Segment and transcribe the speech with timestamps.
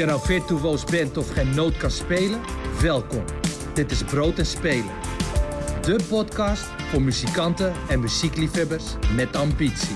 [0.00, 2.40] je nou virtuoos bent of geen noot kan spelen,
[2.80, 3.24] welkom.
[3.74, 4.90] Dit is Brood en Spelen.
[5.82, 8.84] De podcast voor muzikanten en muziekliefhebbers
[9.16, 9.94] met ambitie.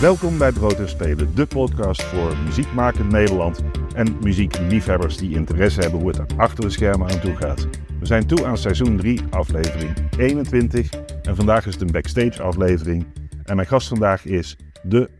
[0.00, 3.62] Welkom bij Brood en Spelen, de podcast voor muziekmakend Nederland
[3.94, 7.68] en muziekliefhebbers die interesse hebben hoe het er achter de schermen aan toe gaat.
[8.00, 10.90] We zijn toe aan seizoen 3, aflevering 21
[11.22, 13.06] en vandaag is het een backstage aflevering.
[13.44, 15.10] En mijn gast vandaag is de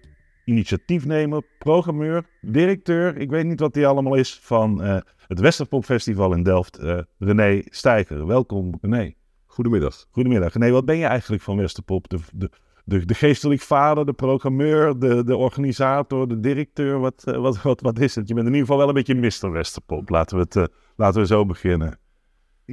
[0.45, 6.33] initiatiefnemer, programmeur, directeur, ik weet niet wat die allemaal is, van uh, het Westerpop Festival
[6.33, 8.27] in Delft, uh, René Stijger.
[8.27, 9.13] Welkom René.
[9.47, 10.07] Goedemiddag.
[10.11, 10.53] Goedemiddag.
[10.53, 12.09] René, wat ben je eigenlijk van Westerpop?
[12.09, 12.51] De, de,
[12.85, 16.99] de, de geestelijk vader, de programmeur, de, de organisator, de directeur.
[16.99, 18.29] Wat, uh, wat, wat, wat is het?
[18.29, 19.51] Je bent in ieder geval wel een beetje Mr.
[19.51, 20.09] Westerpop.
[20.09, 22.00] Laten we, het, laten we zo beginnen.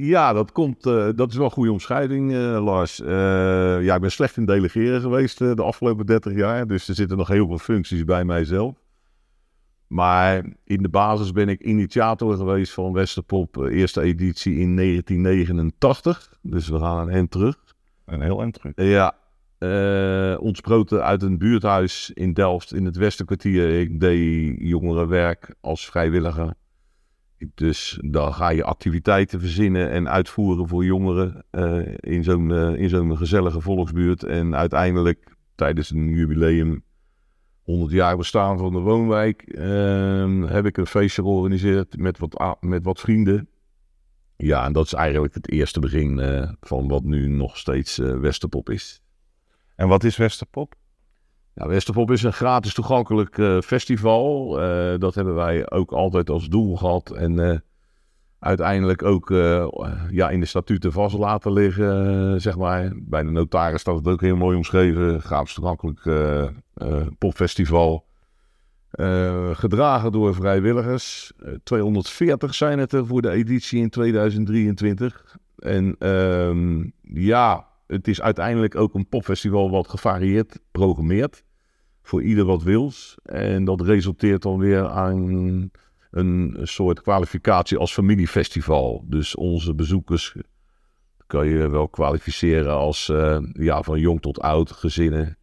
[0.00, 2.96] Ja, dat, komt, uh, dat is wel een goede omschrijving, Lars.
[2.96, 6.66] ja, ik ben slecht in delegeren geweest de afgelopen 30 jaar.
[6.66, 8.74] Dus er zitten nog heel veel functies bij mijzelf.
[9.86, 16.38] Maar in de basis ben ik initiator geweest van Westerpop, eerste editie in 1989.
[16.42, 17.56] Dus we gaan een eind terug.
[18.04, 18.72] Een heel eind terug.
[18.74, 19.14] Ja,
[20.38, 23.80] ontsproten uit een buurthuis in Delft in het Westerkwartier.
[23.80, 26.54] Ik deed jongerenwerk als vrijwilliger.
[27.54, 32.88] Dus dan ga je activiteiten verzinnen en uitvoeren voor jongeren uh, in zo'n uh, in
[32.88, 34.22] zo'n gezellige volksbuurt.
[34.22, 36.84] En uiteindelijk tijdens een jubileum,
[37.62, 42.84] 100 jaar bestaan van de woonwijk, ehm, heb ik een feestje georganiseerd met wat, met
[42.84, 43.48] wat vrienden.
[44.36, 46.20] Ja, en dat is eigenlijk het eerste begin
[46.60, 49.02] van wat nu nog steeds Westerpop is.
[49.76, 50.74] En wat is Westerpop?
[51.58, 54.50] Nou, Westerpop is een gratis toegankelijk uh, festival.
[54.62, 57.10] Uh, dat hebben wij ook altijd als doel gehad.
[57.10, 57.56] En uh,
[58.38, 59.28] uiteindelijk ook
[60.10, 62.40] ja, in de statuten vast laten liggen.
[62.40, 62.92] zeg maar.
[62.96, 65.20] Bij de notaris staat het ook heel mooi omschreven.
[65.20, 66.00] Gratis toegankelijk
[67.18, 68.06] popfestival.
[69.52, 71.32] gedragen door vrijwilligers.
[71.62, 75.36] 240 zijn het er voor de editie in 2023.
[75.58, 81.46] En ehm, ja, het is uiteindelijk ook een popfestival wat gevarieerd programmeert.
[82.08, 83.16] Voor ieder wat wils.
[83.22, 85.70] En dat resulteert dan weer aan
[86.10, 89.04] een soort kwalificatie als familiefestival.
[89.06, 90.36] Dus onze bezoekers
[91.26, 95.38] kan je wel kwalificeren als uh, ja, van jong tot oud, gezinnen.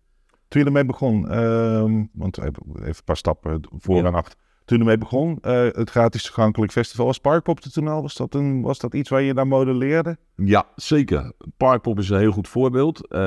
[0.47, 4.03] Toen je ermee begon, uh, want even een paar stappen voor ja.
[4.03, 5.37] en achter toen ermee begon.
[5.41, 7.05] Uh, het gratis toegankelijk festival.
[7.05, 8.01] Was Parkpop er toen al?
[8.01, 10.17] Was dat, een, was dat iets waar je naar modelleerde?
[10.35, 11.31] Ja, zeker.
[11.57, 13.07] Parkpop is een heel goed voorbeeld.
[13.09, 13.19] Uh,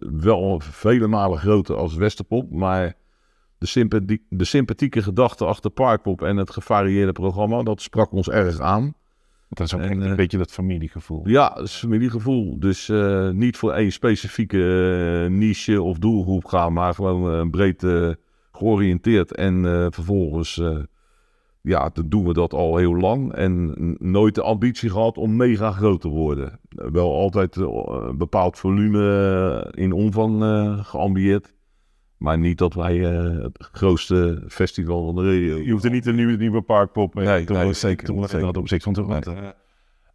[0.00, 2.50] wel vele malen groter als Westerpop.
[2.50, 2.94] Maar
[3.58, 7.62] de, sympathie, de sympathieke gedachte achter Parkpop en het gevarieerde programma...
[7.62, 8.94] dat sprak ons erg aan.
[9.48, 11.28] Dat is ook en, een uh, beetje dat familiegevoel.
[11.28, 12.58] Ja, dat is familiegevoel.
[12.58, 12.92] Dus
[13.32, 16.72] niet voor één specifieke niche of doelgroep gaan...
[16.72, 17.86] maar gewoon een breed
[18.58, 19.34] georiënteerd.
[19.34, 20.78] En uh, vervolgens uh,
[21.62, 23.32] ja, doen we dat al heel lang.
[23.32, 26.60] En nooit de ambitie gehad om mega groot te worden.
[26.68, 30.42] wel altijd een bepaald volume in omvang
[30.86, 31.56] geambieerd.
[32.16, 35.56] Maar niet dat wij het grootste festival van de regio...
[35.56, 38.40] Je hoeft er niet een nieuwe, nieuwe parkpop mee nee, te nee, zeker, zeker.
[38.40, 39.02] dat op zich van te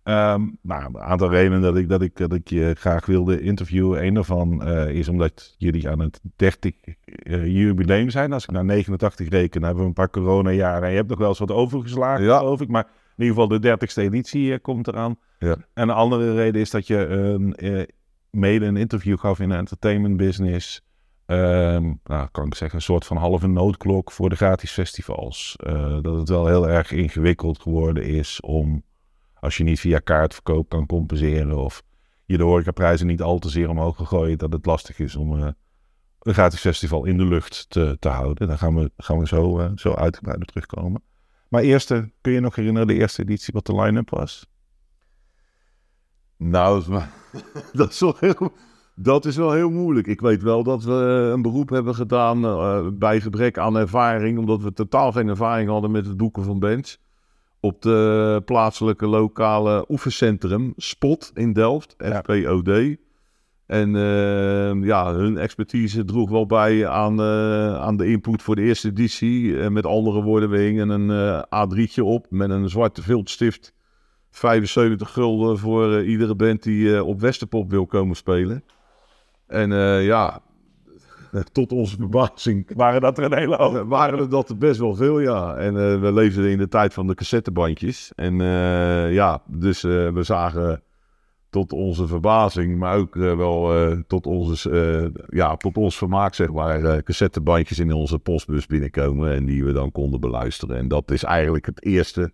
[0.03, 4.05] Um, nou, een aantal redenen dat ik, dat ik, dat ik je graag wilde interviewen.
[4.05, 6.73] Een daarvan uh, is omdat jullie aan het 30
[7.05, 8.33] uh, jubileum zijn.
[8.33, 10.83] Als ik naar 89 reken, dan hebben we een paar coronajaren.
[10.83, 12.37] En je hebt nog wel eens wat overgeslagen, ja.
[12.37, 12.67] geloof ik.
[12.67, 12.83] Maar
[13.17, 15.15] in ieder geval de 30ste editie uh, komt eraan.
[15.39, 15.55] Ja.
[15.73, 17.87] En een andere reden is dat je
[18.29, 20.81] mede een interview gaf in de entertainment business.
[21.25, 25.55] Um, nou, kan ik zeggen, een soort van halve noodklok voor de gratis festivals.
[26.01, 28.83] dat het wel heel erg ingewikkeld geworden is om
[29.43, 31.83] als je niet via kaartverkoop kan compenseren of
[32.25, 35.47] je de horecaprijzen niet al te zeer omhoog gegooid, dat het lastig is om uh,
[36.19, 38.47] een gratis festival in de lucht te, te houden.
[38.47, 41.03] Daar gaan we, gaan we zo, uh, zo uitgebreid terugkomen.
[41.49, 44.47] Maar eerst, uh, kun je nog herinneren de eerste editie wat de line-up was?
[46.37, 46.83] Nou,
[47.73, 48.53] dat is, wel heel,
[48.95, 50.07] dat is wel heel moeilijk.
[50.07, 52.41] Ik weet wel dat we een beroep hebben gedaan
[52.97, 57.01] bij gebrek aan ervaring, omdat we totaal geen ervaring hadden met het boeken van bands
[57.63, 62.97] op de plaatselijke lokale oefencentrum Spot in Delft, FPOD.
[63.65, 68.61] En uh, ja, hun expertise droeg wel bij aan, uh, aan de input voor de
[68.61, 69.69] eerste editie.
[69.69, 73.73] Met andere woorden, we hingen een A3'tje op met een zwarte viltstift.
[74.31, 78.63] 75 gulden voor iedere band die op Westerpop wil komen spelen.
[79.47, 79.69] En
[80.03, 80.41] ja,
[81.51, 83.87] tot onze verbazing waren dat er een hele hoop.
[83.87, 85.55] Waren er dat er best wel veel, ja.
[85.55, 88.11] En uh, we leefden in de tijd van de cassettebandjes.
[88.15, 90.83] En uh, ja, dus we zagen
[91.53, 96.33] tot onze verbazing, maar ook eh, wel eh, tot, onze, eh, ja, tot ons vermaak,
[96.33, 100.77] zeg maar, eh, cassettebandjes in onze postbus binnenkomen en die we dan konden beluisteren.
[100.77, 102.31] En dat is eigenlijk het eerste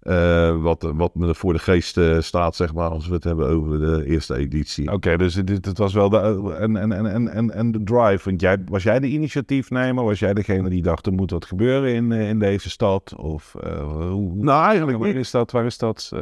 [0.00, 3.48] eh, wat, wat me voor de geest eh, staat, zeg maar, als we het hebben
[3.48, 4.92] over de eerste editie.
[4.92, 6.18] Oké, dus dit, het was wel de,
[6.58, 8.28] en, en, en, en, en, en de drive.
[8.28, 10.04] Want jij, was jij de initiatiefnemer?
[10.04, 13.14] Was jij degene die dacht, er moet wat gebeuren in, eh, in deze stad?
[13.16, 13.52] Of
[14.10, 15.50] hoe, Nou, eigenlijk waar is dat?
[15.50, 16.12] Waar is dat?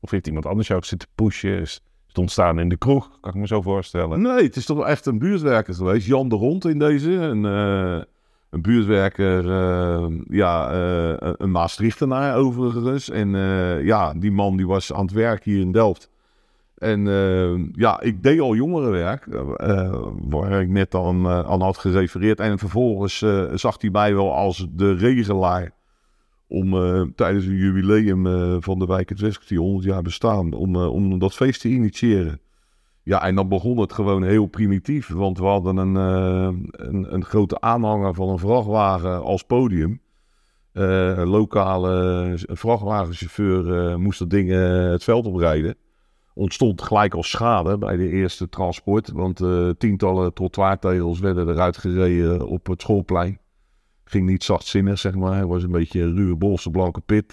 [0.00, 1.60] of heeft iemand anders jou zitten pushen?
[1.60, 3.20] Is het ontstaan in de kroeg?
[3.20, 4.20] Kan ik me zo voorstellen.
[4.20, 6.06] Nee, het is toch wel echt een buurtwerker geweest.
[6.06, 7.12] Jan de Rond in deze.
[7.44, 8.02] Eh,
[8.50, 13.10] een buurtwerker, eh, ja, eh, een Maastrichtenaar overigens.
[13.10, 16.10] En eh, ja, die man die was aan het werk hier in Delft.
[16.78, 17.04] En
[17.74, 19.26] ja, ik deed al jongerenwerk,
[20.28, 22.40] waar ik net aan, aan had gerefereerd.
[22.40, 23.18] En vervolgens
[23.54, 25.70] zag hij mij wel als de regelaar
[26.48, 26.70] om
[27.14, 31.34] tijdens een jubileum van de wijk het West, die 100 jaar bestaan, om, om dat
[31.34, 32.40] feest te initiëren.
[33.08, 37.60] Ja, en dan begon het gewoon heel primitief, want we hadden een, eh, een, grote
[37.60, 40.00] aanhanger van een vrachtwagen als podium.
[40.72, 44.50] Eh, een lokale vrachtwagenchauffeur eh, moest dat ding
[44.90, 45.74] het veld oprijden.
[46.34, 49.42] Ontstond gelijk al schade bij de eerste transport, want
[49.78, 53.38] tientallen trottoirtegels werden eruit gereden op het schoolplein.
[54.04, 55.32] Ging niet zachtzinnig, zeg maar.
[55.32, 57.30] Hij was een beetje een ruwe bolse blanke pit,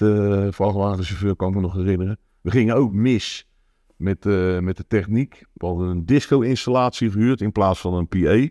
[0.55, 2.17] vrachtwagenchauffeur, kan ik me nog herinneren.
[2.41, 3.47] We gingen ook mis
[3.97, 5.45] met, eh, met de techniek.
[5.53, 8.47] We hadden een disco-installatie gehuurd in plaats van een PA.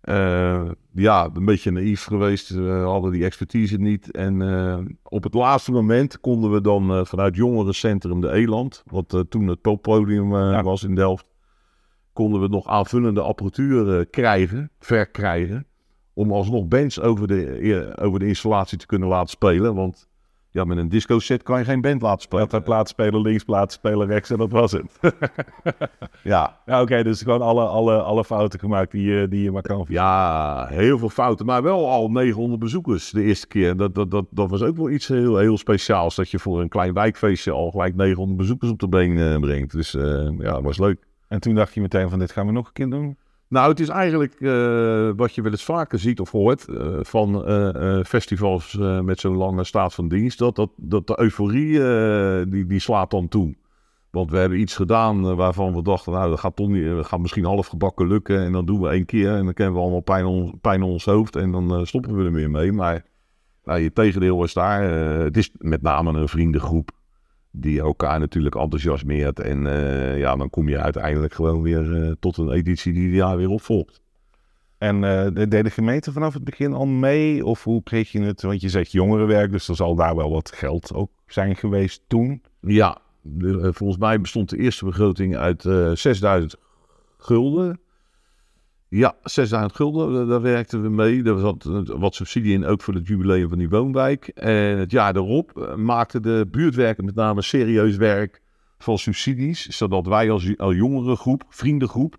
[0.00, 2.48] Eh, ja, een beetje naïef geweest.
[2.48, 4.10] We hadden die expertise niet.
[4.10, 9.46] En eh, op het laatste moment konden we dan vanuit jongerencentrum de Eland, wat toen
[9.46, 10.62] het poppodium Ja.
[10.62, 11.30] was in Delft,
[12.12, 15.66] konden we nog aanvullende apparatuur krijgen, verkrijgen,
[16.12, 19.74] om alsnog bands over de, over de installatie te kunnen laten spelen.
[19.74, 20.08] Want
[20.50, 22.42] ja, met een disco set kan je geen band laten spelen.
[22.42, 24.98] had daar plaatsspelen links, plaatsspelen rechts en dat was het.
[26.22, 29.62] Ja, ja, oké, dus gewoon alle, alle, alle fouten gemaakt die je, die je maar
[29.62, 29.86] kan.
[29.88, 33.76] Ja, heel veel fouten, maar wel al 900 bezoekers de eerste keer.
[33.76, 36.68] Dat, dat, dat, dat was ook wel iets heel, heel speciaals, dat je voor een
[36.68, 39.72] klein wijkfeestje al gelijk 900 bezoekers op de been eh, brengt.
[39.72, 41.06] Dus eh, ja, dat was leuk.
[41.28, 43.16] En toen dacht je meteen van dit gaan we nog een keer doen.
[43.48, 47.46] Nou, het is eigenlijk eh, wat je wel eens vaker ziet of hoort eh, van
[47.46, 50.38] eh, festivals met zo'n lange staat van dienst.
[50.38, 51.80] Dat, dat, dat de euforie,
[52.50, 53.54] die, die slaat dan toe.
[54.10, 57.66] Want we hebben iets gedaan waarvan we dachten, nou, dat gaat, toch niet, misschien half
[57.66, 58.40] gebakken lukken.
[58.40, 60.86] En dan doen we één keer en dan kennen we allemaal pijn, on, pijn in
[60.86, 62.72] ons hoofd en dan stoppen we er weer mee.
[62.72, 63.04] Maar
[63.64, 64.82] nou, je tegendeel is daar.
[64.82, 66.90] het is met name een vriendengroep
[67.50, 69.40] die elkaar natuurlijk enthousiasmeert.
[69.40, 73.14] En eh, ja, dan kom je uiteindelijk gewoon weer eh, tot een editie die het
[73.14, 74.00] jaar weer opvolgt.
[74.78, 77.44] En de- deed de gemeente vanaf het begin al mee?
[77.44, 78.42] Of hoe kreeg je het?
[78.42, 82.42] Want je zegt jongerenwerk, dus er zal daar wel wat geld ook zijn geweest toen.
[82.60, 82.98] Ja,
[83.60, 86.56] volgens mij bestond de eerste begroting uit eh 6000
[87.18, 87.80] gulden.
[88.90, 91.22] Ja, 6000 gulden, eh, daar werkten we mee.
[91.22, 94.28] Er zat eh, wat subsidie in, ook voor het jubileum van die woonwijk.
[94.28, 98.42] En het jaar daarop eh, maakten de buurtwerken met name serieus werk
[98.78, 99.66] van subsidies.
[99.66, 102.16] Zodat wij als, als jongere groep, vriendengroep,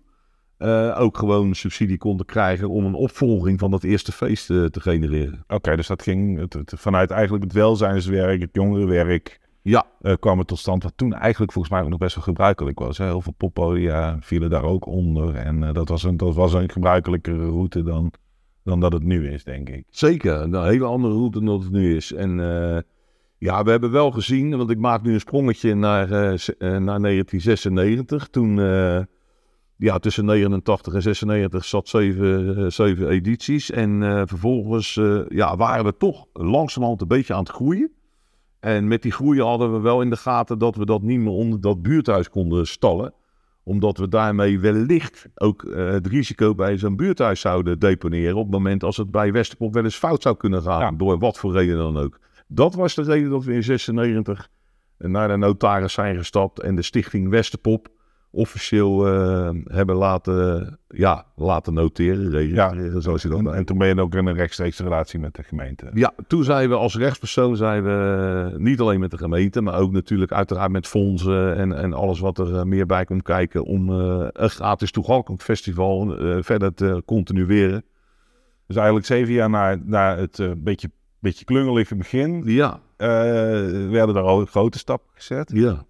[0.94, 5.44] ook gewoon subsidie konden krijgen om een opvolging van dat eerste feest te genereren.
[5.48, 10.58] Oké, dus dat ging vanuit eigenlijk het welzijnswerk, het jongerenwerk, Ja, eh, kwam het tot
[10.58, 10.82] stand.
[10.82, 12.98] Wat toen eigenlijk volgens mij ook nog best wel gebruikelijk was.
[12.98, 13.04] Hè?
[13.04, 15.34] Heel veel poppodia vielen daar ook onder.
[15.34, 18.12] En eh, dat, was een, dat was een gebruikelijkere route dan,
[18.64, 19.84] dan dat het nu is, denk ik.
[19.90, 22.12] Zeker, een hele andere route dan dat het nu is.
[22.12, 22.82] En eh,
[23.38, 26.08] ja, we hebben wel gezien, want ik maak nu een sprongetje naar,
[26.58, 28.28] naar 1996.
[28.28, 28.56] Toen,
[29.76, 33.70] ja, tussen 89 en 96 zat zeven, zeven edities.
[33.70, 34.94] En vervolgens
[35.28, 37.90] ja, waren we toch langzamerhand een beetje aan het groeien.
[38.60, 41.32] En met die groei hadden we wel in de gaten dat we dat niet meer
[41.32, 43.14] onder dat buurthuis konden stallen
[43.62, 48.36] omdat we daarmee wellicht ook eh, het risico bij zo'n buurthuis zouden deponeren.
[48.36, 50.80] op het moment als het bij Westerpop wel eens fout zou kunnen gaan.
[50.80, 50.90] Ja.
[50.90, 52.18] Door wat voor reden dan ook.
[52.46, 54.48] Dat was de reden dat we in 96
[54.98, 56.60] naar de notaris zijn gestapt.
[56.60, 57.88] en de stichting Westerpop
[58.32, 62.30] officieel eh, hebben laten, ja, laten noteren.
[62.30, 65.42] Registreren, zoals je dat En, toen ben je ook in een rechtstreekse relatie met de
[65.42, 65.90] gemeente.
[65.94, 69.92] Ja, toen zijn we als rechtspersoon zijn we niet alleen met de gemeente, maar ook
[69.92, 73.90] natuurlijk uiteraard met fondsen en, en alles wat er eh, meer bij komt kijken om
[73.90, 77.84] eh, een gratis toegankelijk festival eh, verder te continueren.
[78.66, 83.08] Dus eigenlijk zeven jaar na, na het eh, beetje, beetje klungelige begin Ja, eh,
[83.88, 85.50] werden er al grote stappen gezet.
[85.54, 85.84] ja.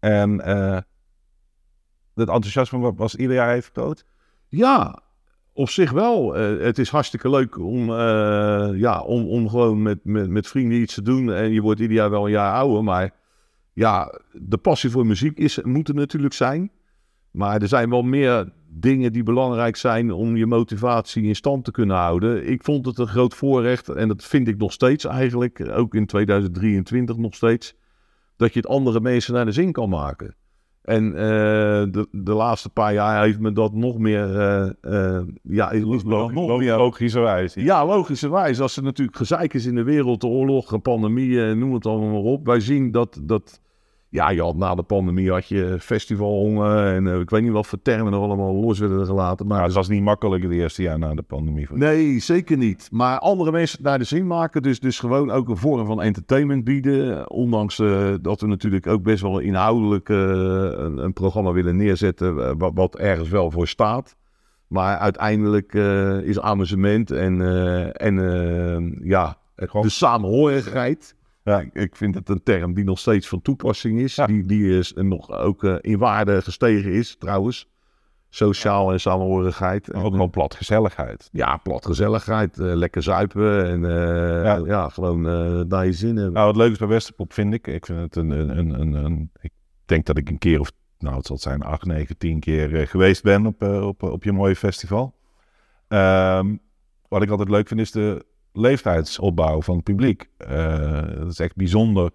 [0.00, 0.78] En eh
[2.20, 4.04] het enthousiasme wa- was ieder jaar even groot.
[4.48, 4.98] Ja,
[5.52, 6.36] op zich wel.
[6.36, 10.80] Eh, het is hartstikke leuk om, eh, ja, om, om gewoon met, met, met vrienden
[10.80, 11.32] iets te doen.
[11.32, 13.10] En je wordt ieder jaar wel een jaar ouder, maar
[13.72, 16.70] ja, de passie voor muziek is, moet er natuurlijk zijn.
[17.30, 21.70] Maar er zijn wel meer dingen die belangrijk zijn om je motivatie in stand te
[21.70, 22.48] kunnen houden.
[22.48, 26.06] Ik vond het een groot voorrecht en dat vind ik nog steeds eigenlijk, ook in
[26.06, 27.74] 2023 nog steeds,
[28.36, 30.34] dat je het andere mensen naar de zin kan maken.
[30.86, 31.14] En uh,
[31.90, 34.30] de, de laatste paar jaar heeft me dat nog meer.
[34.30, 37.54] Uh, uh, ja, nog, nog meer logischerwijs.
[37.54, 38.60] Ja, logischerwijs.
[38.60, 42.32] Als er natuurlijk gezeik is in de wereld, de oorlog, pandemie, noem het allemaal maar
[42.32, 42.46] op.
[42.46, 43.60] Wij zien dat, dat
[44.16, 47.66] ja, je had na de pandemie had je festivalhonger en uh, ik weet niet wat
[47.66, 49.46] voor termen er allemaal los werden gelaten.
[49.46, 51.66] Maar ja, dus dat was niet makkelijk het eerste jaar na de pandemie.
[51.72, 52.88] Nee, zeker niet.
[52.92, 54.62] Maar andere mensen naar de zin maken.
[54.62, 57.30] Dus, dus gewoon ook een vorm van entertainment bieden.
[57.30, 62.58] Ondanks uh, dat we natuurlijk ook best wel inhoudelijk uh, een, een, programma willen neerzetten
[62.58, 64.16] wat, wat, ergens wel voor staat.
[64.66, 65.74] Maar uiteindelijk
[66.24, 67.40] is amusement en,
[67.92, 68.16] en
[69.02, 71.16] ja, de samenhorigheid
[71.46, 74.14] ja, ik vind het een term die nog steeds van toepassing is.
[74.26, 77.68] Die, die is nog ook uh, in waarde gestegen is, trouwens.
[78.28, 79.94] Sociaal en samenhorigheid.
[79.94, 81.28] ook gewoon platgezelligheid.
[81.32, 82.58] Ja, platgezelligheid.
[82.58, 84.60] Uh, lekker zuipen en uh, ja.
[84.64, 84.88] ja.
[84.88, 85.20] gewoon
[85.68, 86.32] naar je zin hebben.
[86.32, 87.66] Nou, het leuke is bij Westerpop vind ik.
[87.66, 89.52] Ik vind het een, een, een, een, een Ik
[89.84, 93.22] denk dat ik een keer of, nou het zal zijn, acht, negen, tien keer geweest
[93.22, 95.14] ben op, op, op je mooie festival.
[95.88, 96.60] Um,
[97.08, 98.24] wat ik altijd leuk vind is de
[98.56, 100.28] leeftijdsopbouw van het publiek.
[100.38, 102.10] Uh, dat is echt bijzonder.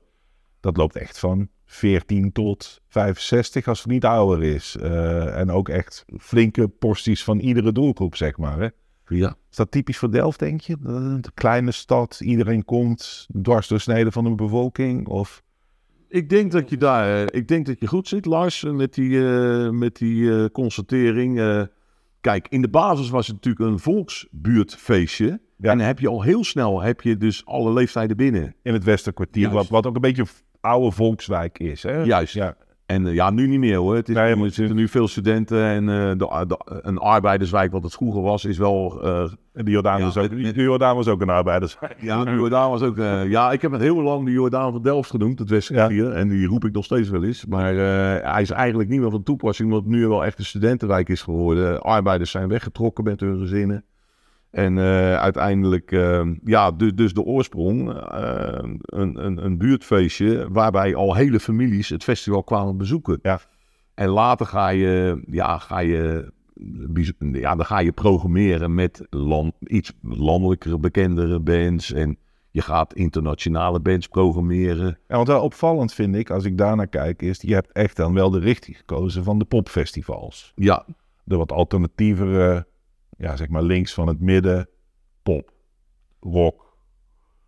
[0.59, 4.77] Dat loopt echt van 14 tot 65 als het niet ouder is.
[4.79, 8.59] Uh, en ook echt flinke porties van iedere doelgroep, zeg maar.
[8.59, 8.67] Hè?
[9.15, 9.35] Ja.
[9.49, 10.77] Is dat typisch voor Delft, denk je?
[10.83, 15.07] Een kleine stad, iedereen komt dwars doorsneden van de bevolking?
[15.07, 15.43] Of...
[16.09, 19.09] Ik denk dat je daar, eh, ik denk dat je goed zit, Lars, met die,
[19.09, 21.35] uh, met die uh, constatering.
[22.21, 25.41] kijk, in de basis was het natuurlijk een volksbuurtfeestje.
[25.61, 25.71] Ja.
[25.71, 28.55] En dan heb je al heel snel heb je dus alle leeftijden binnen.
[28.63, 30.25] In het Westerkwartier, wat, wat ook een beetje
[30.61, 31.83] oude volkswijk is.
[31.83, 32.03] Hè?
[32.03, 32.33] Juist.
[32.33, 32.55] Ja.
[32.85, 33.95] En uh, ja, nu niet meer hoor.
[33.95, 37.83] Het is, nee, er zitten nu veel studenten en uh, de, de, een arbeiderswijk, wat
[37.83, 39.05] het vroeger was, is wel...
[39.05, 41.95] Uh, de Jordaan, ja, was ook, de Jordaan was ook een arbeiderswijk.
[42.01, 42.97] Ja, de Jordaan was ook...
[43.27, 46.09] ja, ik heb het heel lang de Jordaan van Delft genoemd, het Westkwartier.
[46.09, 46.11] Ja.
[46.11, 47.45] En die roep ik nog steeds wel eens.
[47.45, 47.73] Maar
[48.23, 51.21] hij is eigenlijk niet meer van toepassing, omdat het nu wel echt een studentenwijk is
[51.21, 51.81] geworden.
[51.81, 53.85] Arbeiders zijn weggetrokken met hun gezinnen.
[54.51, 60.95] En uh, uiteindelijk, uh, ja, dus, dus de oorsprong, uh, een, een, een buurtfeestje waarbij
[60.95, 63.19] al hele families het festival kwamen bezoeken.
[63.21, 63.39] Ja.
[63.93, 66.31] En later ga je, ja, ga je,
[67.31, 71.93] ja, dan ga je programmeren met land, iets landelijkere, bekendere bands.
[71.93, 72.17] En
[72.51, 74.97] je gaat internationale bands programmeren.
[75.07, 78.13] Ja, want wel opvallend vind ik, als ik daarnaar kijk, is je hebt echt dan
[78.13, 80.51] wel de richting gekozen van de popfestivals.
[80.55, 80.85] Ja.
[81.23, 82.65] De wat alternatievere
[83.21, 84.69] ja, zeg maar links van het midden,
[85.23, 85.51] pop,
[86.19, 86.69] rock.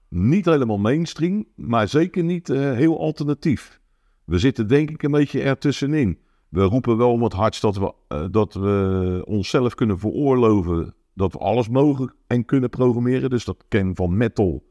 [0.08, 3.80] Niet helemaal mainstream, maar zeker niet uh, heel alternatief.
[4.24, 6.20] We zitten denk ik een beetje ertussenin.
[6.50, 11.34] We roepen wel om het hardst dat we, uh, dat we onszelf kunnen veroorloven dat
[11.34, 13.30] we alles mogen en kunnen programmeren.
[13.30, 14.64] Dus dat kan van metal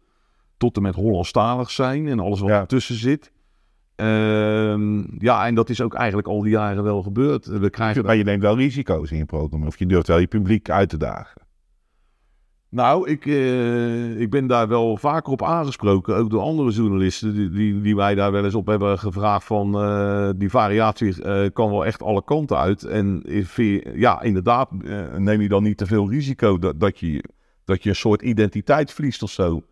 [0.56, 2.60] tot en met Hollandstalig zijn en alles wat ja.
[2.60, 3.32] ertussen zit.
[4.02, 7.46] Uh, ja, en dat is ook eigenlijk al die jaren wel gebeurd.
[7.46, 8.04] We krijgen...
[8.04, 10.88] Maar je neemt wel risico's in je programma, of je durft wel je publiek uit
[10.88, 11.40] te dagen.
[12.68, 17.50] Nou, ik, uh, ik ben daar wel vaker op aangesproken, ook door andere journalisten, die,
[17.50, 21.70] die, die wij daar wel eens op hebben gevraagd van uh, die variatie uh, kan
[21.70, 22.84] wel echt alle kanten uit.
[22.84, 23.22] En
[23.94, 24.70] ja, inderdaad,
[25.16, 27.24] neem je dan niet te veel risico dat, dat, je,
[27.64, 29.62] dat je een soort identiteit verliest of zo.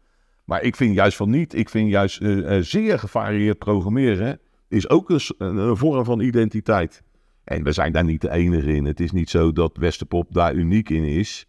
[0.50, 1.54] Maar ik vind juist van niet.
[1.54, 7.02] Ik vind juist uh, zeer gevarieerd programmeren is ook een, een, vorm van identiteit.
[7.44, 8.84] En we zijn daar niet de enige in.
[8.84, 11.46] Het is niet zo dat Westerpop daar uniek in is.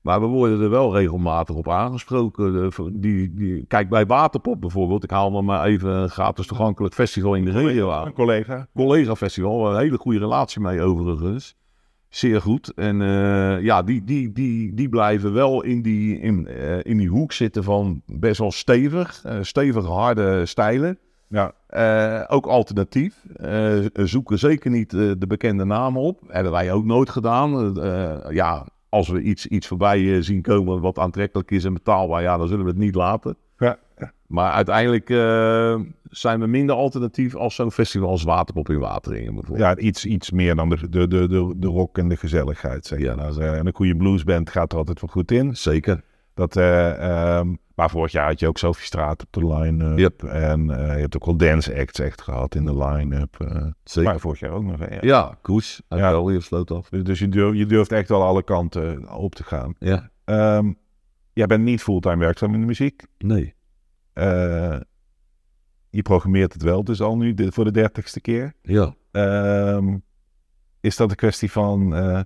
[0.00, 2.70] Maar we worden er wel regelmatig op aangesproken.
[2.92, 5.04] Die, die, kijk, bij Waterpop bijvoorbeeld.
[5.04, 8.06] Ik haal me maar even een gratis toegankelijk festival in de regio aan.
[8.06, 8.68] Een collega.
[8.74, 9.70] Collega festival.
[9.70, 11.56] Een hele goede relatie mee overigens.
[12.12, 12.72] Zeer goed.
[12.74, 17.08] En uh, ja, die, die, die, die blijven wel in die, in, uh, in die
[17.08, 19.22] hoek zitten van best wel stevig.
[19.26, 20.98] Uh, stevig harde stijlen.
[21.28, 21.54] Ja.
[22.28, 23.24] ook alternatief.
[23.92, 26.20] zoeken zeker niet de bekende namen op.
[26.26, 27.74] Hebben wij ook nooit gedaan.
[28.30, 32.48] ja, als we iets, iets voorbij zien komen wat aantrekkelijk is en betaalbaar, ja, dan
[32.48, 33.36] zullen we het niet laten.
[34.32, 35.06] Maar uiteindelijk
[36.10, 39.68] zijn we minder alternatief als zo'n festival als Waterpop in Wateringen bijvoorbeeld.
[39.68, 42.86] Ja, iets, iets meer dan de, de, de, de, de rock en de gezelligheid.
[42.86, 43.14] Zeg ja.
[43.14, 45.56] Nou, en een goede bluesband gaat er altijd wel goed in.
[45.56, 46.02] Zeker.
[46.34, 49.98] Dat, uh, um, maar vorig jaar had je ook Sophie Straat op de line-up.
[49.98, 50.22] Yep.
[50.22, 53.36] En uh, je hebt ook wel dance acts echt gehad in de line-up.
[53.38, 54.10] Uh, Zeker.
[54.10, 54.78] Maar vorig jaar ook nog.
[54.78, 55.82] Ja, ja Koes.
[55.88, 55.96] Ja.
[55.96, 56.88] wel weer sloot af.
[56.88, 59.74] Dus, dus je, durft, je durft echt wel alle kanten op te gaan.
[59.78, 60.10] Ja.
[60.56, 60.76] Um,
[61.32, 63.02] jij bent niet fulltime werkzaam in de muziek.
[63.18, 63.54] Nee.
[65.90, 68.52] Je programmeert het wel dus al nu de- voor de dertigste keer.
[68.62, 68.94] Ja.
[69.10, 69.96] Ehm,
[70.80, 72.20] is dat een kwestie van eh,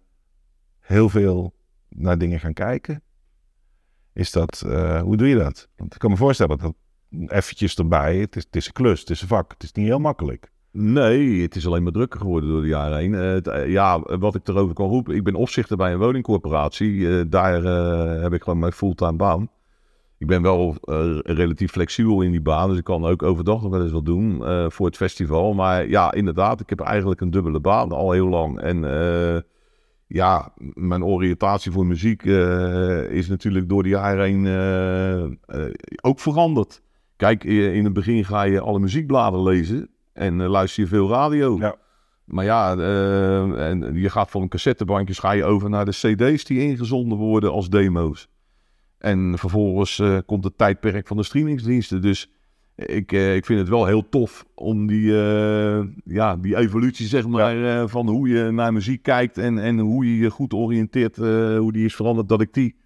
[0.81, 1.55] heel veel
[1.89, 3.03] naar dingen gaan kijken?
[4.13, 5.69] Is dat, eh, hoe doe je dat?
[5.77, 6.75] Want ik kan me voorstellen dat
[7.27, 9.87] eventjes erbij, het is, het is een klus, het is een vak, het is niet
[9.87, 10.51] heel makkelijk.
[10.71, 13.15] Nee, het is alleen maar drukker geworden door de jaren heen.
[13.15, 15.15] Eh, eh, ja, wat ik erover kan roepen.
[15.15, 17.19] Ik ben opzichter bij een woningcorporatie.
[17.19, 19.49] Eh, daar eh, heb ik gewoon mijn fulltime baan.
[20.19, 22.69] Ik ben wel eh, relatief flexibel in die baan.
[22.69, 25.55] Dus ik kan ook overdag nog wel eens wat doen eh, voor het festival.
[25.55, 28.61] Maar ja, inderdaad, ik heb eigenlijk een dubbele baan al heel lang.
[28.61, 29.41] En eh,
[30.07, 32.23] ja, mijn oriëntatie voor muziek
[33.11, 35.39] is natuurlijk door de jaren heen
[36.01, 36.83] ook veranderd.
[37.17, 39.89] Kijk, in het begin ga je alle muziekbladen lezen.
[40.13, 41.59] En luister je veel radio.
[41.59, 41.77] Ja.
[42.25, 42.77] Maar ja,
[43.57, 47.69] en je gaat van cassettebandjes ga je over naar de cd's die ingezonden worden als
[47.69, 48.29] demo's.
[49.07, 52.03] En vervolgens eh, komt het tijdperk van de streamingsdiensten.
[52.03, 52.31] Dus
[52.75, 57.27] ik, eh, ik vind het wel heel tof om die, eh, ja, die evolutie zeg
[57.27, 61.73] maar, van hoe je naar muziek kijkt en, en hoe je je goed oriënteert, hoe
[61.73, 62.77] die is veranderd, dat ik die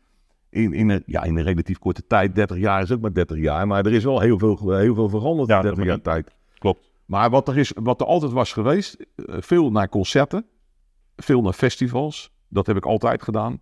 [0.51, 3.39] in, in, een, ja, in een relatief korte tijd, 30 jaar is ook maar 30
[3.39, 6.03] jaar, maar er is wel heel veel, heel veel veranderd Ja, in 30 dat jaar
[6.03, 6.37] tijd.
[6.59, 6.91] Klopt.
[7.05, 10.45] Maar wat er, is, wat er altijd was geweest, veel naar concerten,
[11.17, 12.33] veel naar festivals.
[12.49, 13.61] Dat heb ik altijd gedaan.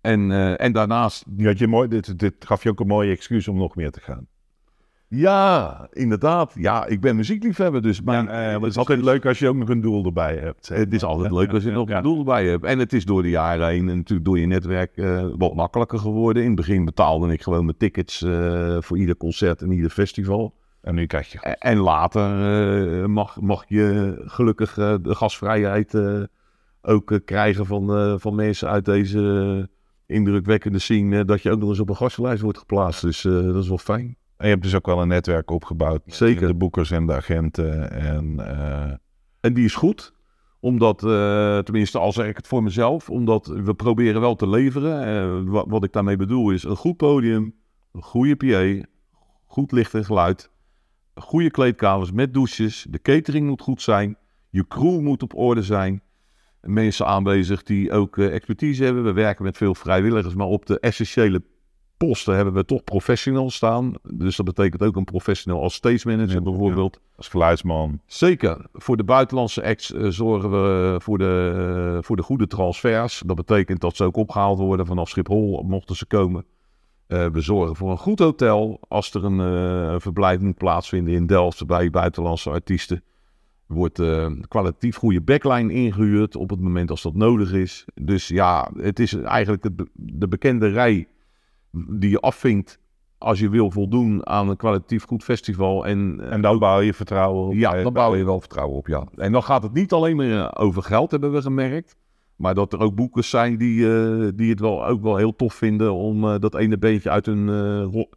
[0.00, 3.12] En, eh, en daarnaast, Nu had je mooi, dit, dit gaf je ook een mooie
[3.12, 4.26] excuus om nog meer te gaan.
[5.08, 6.52] ja, inderdaad.
[6.54, 9.56] Ja, ik ben muziekliefhebber, dus mijn, Maar eh, het is altijd leuk als je ook
[9.56, 10.68] nog een doel erbij hebt.
[10.68, 12.64] Het is altijd leuk als je nog een doel erbij hebt.
[12.64, 15.98] En het is door de jaren heen en natuurlijk door je netwerk eh, wat makkelijker
[15.98, 16.42] geworden.
[16.42, 18.24] In het begin betaalde ik gewoon mijn tickets
[18.78, 20.54] voor ieder concert en ieder festival.
[20.80, 21.38] En nu krijg je...
[21.38, 22.30] En later
[23.10, 25.94] mag, mag je gelukkig de gasvrijheid
[26.82, 29.68] ook krijgen van, van mensen uit deze
[30.08, 31.18] indrukwekkende scene.
[31.18, 33.02] eh, dat je ook nog eens op een gastenlijst wordt geplaatst.
[33.02, 34.16] Dus eh, dat is wel fijn.
[34.36, 36.06] En je hebt dus ook wel een netwerk opgebouwd.
[36.06, 36.46] met Zeker.
[36.46, 37.90] De boekers en de agenten.
[37.90, 38.92] En eh,
[39.40, 40.12] En die is goed.
[40.60, 45.50] Omdat, eh, tenminste al zeg ik het voor mezelf, omdat we proberen wel te leveren.
[45.50, 47.54] Wat, wat ik daarmee bedoel is een goed podium,
[47.92, 48.86] een goede PA,
[49.46, 50.50] goed licht en geluid,
[51.14, 54.16] goede kleedkamers met douches, de catering moet goed zijn,
[54.50, 56.02] je crew moet op orde zijn.
[56.68, 59.04] Mensen aanwezig die ook eh, expertise hebben.
[59.04, 61.42] We werken met veel vrijwilligers, maar op de essentiële
[61.96, 63.92] posten hebben we toch professionals staan.
[64.02, 67.00] Dus dat betekent ook een professional als stage manager Ja, bijvoorbeeld.
[67.16, 68.00] als geluidsman.
[68.06, 68.66] Zeker.
[68.72, 71.52] Voor de buitenlandse acts eh, zorgen we voor de,
[71.96, 73.22] eh, voor de goede transfers.
[73.26, 76.44] Dat betekent dat ze ook opgehaald worden vanaf Schiphol, mochten ze komen.
[77.06, 78.80] We zorgen voor een goed hotel.
[78.88, 83.02] Als er een een verblijf moet plaatsvinden in Delft bij buitenlandse artiesten.
[83.68, 87.84] Wordt eh, kwalitatief goede backline ingehuurd op het moment als dat nodig is.
[87.94, 91.08] Dus ja, het is eigenlijk de, be- de bekende rij
[91.72, 92.78] die je afvinkt
[93.18, 95.86] als je wil voldoen aan een kwalitatief goed festival.
[95.86, 97.54] En, En dan bouw je vertrouwen op.
[97.54, 99.06] ja, bij- dan bouw je wel vertrouwen op, ja.
[99.16, 101.96] En dan gaat het niet alleen meer eh, over geld, hebben we gemerkt.
[102.36, 105.54] Maar dat er ook boekers zijn die, eh, die het wel, ook wel heel tof
[105.54, 108.08] vinden om eh, dat ene beentje uit hun eh, ro-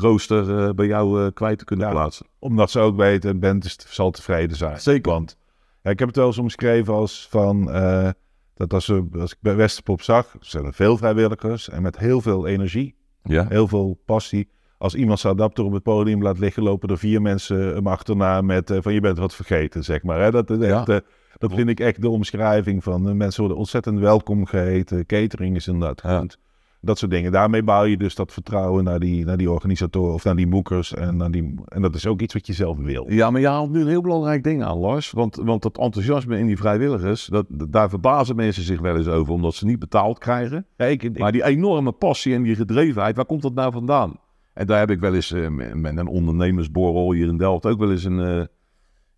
[0.00, 1.92] rooster eh, bij jou eh, kwijt te kunnen Ja.
[1.92, 2.26] plaatsen.
[2.38, 4.80] Omdat ze ook weten, bent is, zal tevreden zijn.
[4.80, 5.12] Zeker.
[5.12, 5.36] Want
[5.82, 7.70] ja, ik heb het wel eens omschreven als van...
[7.70, 8.08] eh,
[8.54, 12.20] dat als, we, als ik bij Westerpop zag, zijn er veel vrijwilligers en met heel
[12.20, 13.46] veel energie, Ja.
[13.48, 14.48] heel veel passie.
[14.78, 18.40] Als iemand zijn adapter op het podium laat liggen, lopen er vier mensen hem achterna
[18.42, 20.20] met van je bent wat vergeten, zeg maar.
[20.20, 20.30] Hè?
[20.30, 20.86] Dat, is Ja.
[20.86, 21.02] echt,
[21.38, 25.06] dat vind ik echt de omschrijving van mensen worden ontzettend welkom geheten.
[25.06, 26.18] Catering is inderdaad Ja.
[26.18, 26.38] goed.
[26.86, 27.32] Dat soort dingen.
[27.32, 30.94] Daarmee bouw je dus dat vertrouwen naar die, naar die organisatoren of naar die boekers.
[30.94, 33.10] En, naar die, en dat is ook iets wat je zelf wil.
[33.12, 35.10] Ja, maar je haalt nu een heel belangrijk ding aan, Lars.
[35.10, 39.32] Want, want dat enthousiasme in die vrijwilligers, dat, daar verbazen mensen zich wel eens over,
[39.32, 40.66] omdat ze niet betaald krijgen.
[40.76, 44.14] Ja, ik, ik- Maar die enorme passie en die gedrevenheid, waar komt dat nou vandaan?
[44.54, 47.78] En daar heb ik wel eens eh, met met een ondernemersborrel hier in Delft ook
[47.78, 48.42] wel eens een, eh,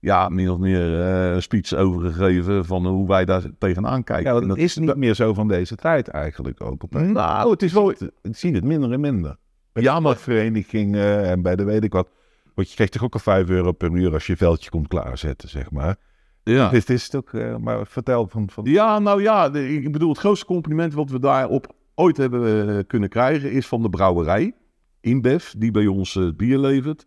[0.00, 4.34] ja, min of meer een speech over gegeven van hoe wij daar tegenaan kijken.
[4.34, 6.82] ja, dat is niet meer zo van deze tijd eigenlijk ook.
[6.82, 7.90] Op Nou, het is wel...
[7.90, 9.36] Ik zie het minder en minder.
[9.72, 12.08] Bij Ja, maar- de verenigingen en bij de weet ik wat.
[12.54, 15.48] Want je krijgt toch ook al 5 euro per uur als je veldje komt klaarzetten,
[15.48, 15.96] zeg maar.
[16.42, 16.68] Ja.
[16.68, 18.50] Dit is het ook, eh, maar vertel van...
[18.50, 22.68] van Ja, nou ja, de- ik bedoel, het grootste compliment wat we daarop ooit hebben
[22.68, 24.52] eh, kunnen krijgen is van de brouwerij,
[25.00, 27.06] InBev, die bij ons bier levert.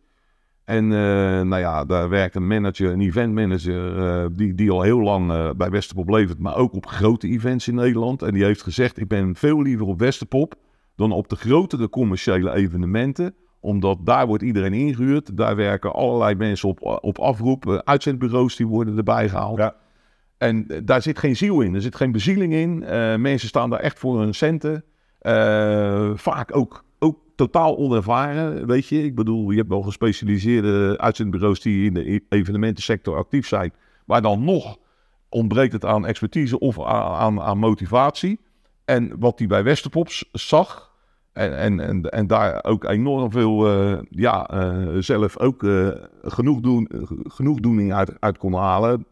[0.64, 5.02] En eh, nou ja, daar werkt een manager, een eventmanager, eh, die, die al heel
[5.02, 8.22] lang eh, bij Westerpop levert, maar ook op grote events in Nederland.
[8.22, 10.56] En die heeft gezegd, ik ben veel liever op Westerpop
[10.96, 13.36] dan op de grotere commerciële evenementen.
[13.60, 15.38] Omdat daar wordt iedereen ingehuurd.
[15.38, 17.82] Daar werken allerlei mensen op, op afroep.
[17.86, 19.58] Uitzendbureaus die worden erbij gehaald.
[19.58, 19.76] Ja.
[20.38, 21.76] En daar zit geen ziel in.
[21.76, 22.84] Er zit geen bezieling in.
[22.84, 24.84] Eh, mensen staan daar echt voor hun centen.
[26.16, 26.84] Vaak ook
[27.42, 29.04] totaal onervaren, weet je.
[29.04, 33.74] Ik bedoel, je hebt wel gespecialiseerde uitzendbureaus die in de e- evenementensector actief zijn.
[34.06, 34.78] Maar dan nog
[35.30, 38.40] ontbreekt het aan expertise of aan, aan, motivatie.
[38.86, 40.92] En wat hij bij Westerpops zag,
[41.34, 45.90] en, en, en, en daar ook enorm veel, eh, ja, eh, zelf ook uh,
[46.24, 46.90] genoegdoen,
[47.24, 49.06] genoegdoening uit, uit kon halen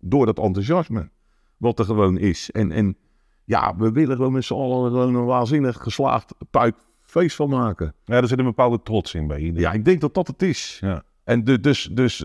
[0.00, 1.08] door dat enthousiasme.
[1.56, 2.50] Wat er gewoon is.
[2.50, 2.96] En, en
[3.44, 6.74] ja, we willen gewoon met z'n allen een waanzinnig geslaagd puik
[7.20, 7.94] feest van maken.
[8.04, 9.52] Ja, er zit een bepaalde trots in bij je.
[9.52, 10.78] Ja, ik denk dat dat het is.
[10.80, 11.02] Ja.
[11.24, 12.24] En de, dus, dus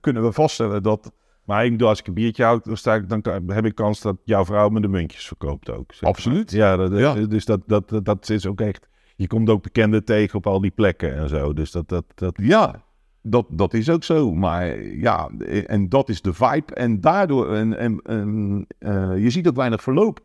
[0.00, 1.12] kunnen we vaststellen dat
[1.46, 4.00] maar ik bedoel, als ik een biertje houd, dan, sta ik, dan heb ik kans
[4.00, 5.92] dat jouw vrouw me de muntjes verkoopt ook.
[5.92, 6.10] zeg maar.
[6.10, 6.50] Absoluut.
[6.50, 7.14] Ja, dat, Ja.
[7.14, 8.88] dus dat, dat, dat, dat is ook echt...
[9.16, 11.52] Je komt ook bekenden tegen op al die plekken en zo.
[11.52, 11.88] Dus dat...
[11.88, 12.82] dat, dat Ja,
[13.22, 14.34] dat, dat is ook zo.
[14.34, 15.30] Maar ja,
[15.66, 16.74] en dat is de vibe.
[16.74, 20.20] En daardoor, en, en, en, eh, je ziet ook weinig verloop.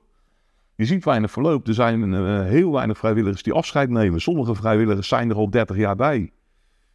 [0.81, 1.67] Je ziet weinig verloop.
[1.67, 4.21] Er zijn eh, heel weinig vrijwilligers die afscheid nemen.
[4.21, 6.31] Sommige vrijwilligers zijn er al 30 jaar bij.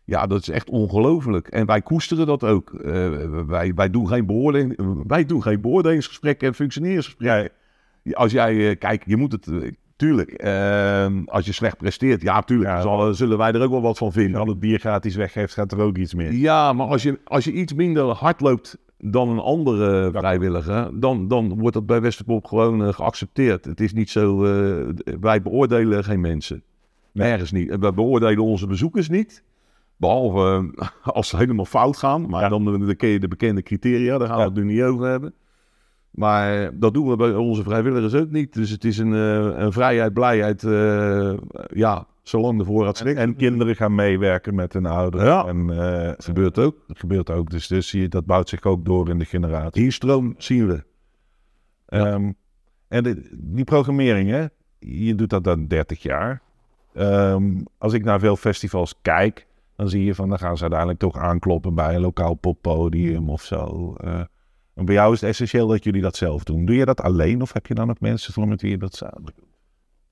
[0.05, 1.49] Ja, dat is echt ongelooflijk.
[1.49, 2.75] En wij koesteren dat ook.
[2.75, 3.09] Eh,
[3.47, 4.75] wij, wij, doen geen beoordeling,
[5.07, 7.51] wij doen geen beoordelingsgesprekken en functioneringsgesprekken.
[8.13, 9.49] Als jij, eh, kijk, je moet het,
[9.97, 13.83] tuurlijk, eh, als je slecht presteert, ja, tuurlijk, Ja, zal- zullen wij er ook wel
[13.83, 14.41] wat van als je vinden.
[14.41, 16.33] al het bier gratis weggeeft, gaat er ook iets meer.
[16.33, 21.29] Ja, maar als je, als je iets minder hard loopt dan een andere vrijwilliger, dan,
[21.29, 23.65] dan wordt dat bij Westerpop gewoon eh, geaccepteerd.
[23.65, 24.87] Het is niet zo, eh,
[25.21, 26.63] wij beoordelen geen mensen.
[27.13, 27.71] Nergens niet.
[27.71, 29.43] En wij beoordelen onze bezoekers niet.
[29.97, 32.29] Behalve eh, als ze helemaal fout gaan.
[32.29, 32.49] Maar Ja.
[32.49, 34.49] dan, dan ken je de bekende criteria, daar gaan we Ja.
[34.49, 35.35] het nu niet over hebben.
[36.11, 38.53] Maar dat doen we bij onze vrijwilligers ook niet.
[38.55, 40.63] Dus het is een, eh, een vrijheid, blijheid,
[41.75, 43.19] ja, zolang de voorraad En, slikt.
[43.19, 45.25] en kinderen gaan meewerken met hun ouders.
[45.25, 45.47] Ja.
[45.47, 46.77] En, eh, Dat gebeurt ook.
[46.87, 47.51] dat gebeurt ook.
[47.51, 49.83] Dus, dus zie je, dat bouwt zich ook door in de generatie.
[49.83, 50.85] Die stroom zien we.
[51.87, 52.33] Ehm,
[52.89, 54.47] en de- die programmering, hè?
[54.79, 56.43] je doet dat dan 30 jaar.
[56.95, 61.01] Ehm, als ik naar veel festivals kijk, dan zie je van dan gaan ze uiteindelijk
[61.01, 63.95] toch aankloppen bij een lokaal poppodium of zo.
[63.95, 64.21] Eh,
[64.75, 66.65] en bij jou is het essentieel dat jullie dat zelf doen.
[66.65, 68.95] Doe je dat alleen of heb je dan ook mensen voor met wie je dat
[68.95, 69.46] samen doet?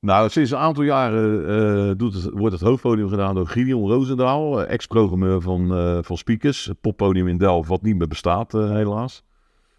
[0.05, 4.62] Nou, sinds een aantal jaren eh, doet het, wordt het hoofdpodium gedaan door Gideon Roosendaal,
[4.62, 6.64] eh, ex-programmeur van, eh, van Speakers.
[6.64, 9.25] Het poppodium in Delft, wat niet meer bestaat, helaas.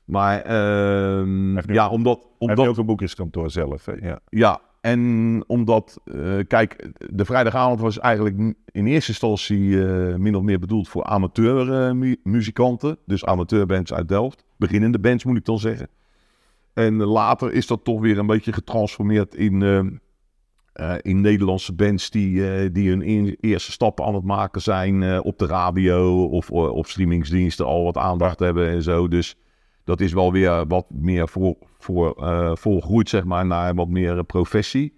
[0.06, 3.86] Maar ehm, nu- ja, omdat, omdat ook een boekingskantoor zelf?
[3.86, 3.94] Hè?
[3.94, 4.20] Ja.
[4.30, 6.00] Ja, en omdat,
[6.48, 8.38] kijk, de vrijdagavond was eigenlijk
[8.72, 9.78] in eerste instantie
[10.18, 12.98] min of meer bedoeld voor amateurmuzikanten.
[13.06, 14.44] dus amateurbands uit Delft.
[14.58, 15.88] Beginnende bands moet ik dan zeggen.
[16.74, 19.62] En later is dat toch weer een beetje getransformeerd in,
[20.76, 23.02] eh, in Nederlandse bands die, eh, die hun
[23.40, 27.98] eerste stappen aan het maken zijn eh, op de radio of op streamingsdiensten al wat
[27.98, 29.08] aandacht hebben en zo.
[29.08, 29.36] Dus
[29.84, 32.14] dat is wel weer wat meer voor, voor,
[32.58, 34.98] volgroeid, zeg maar, naar wat meer professie.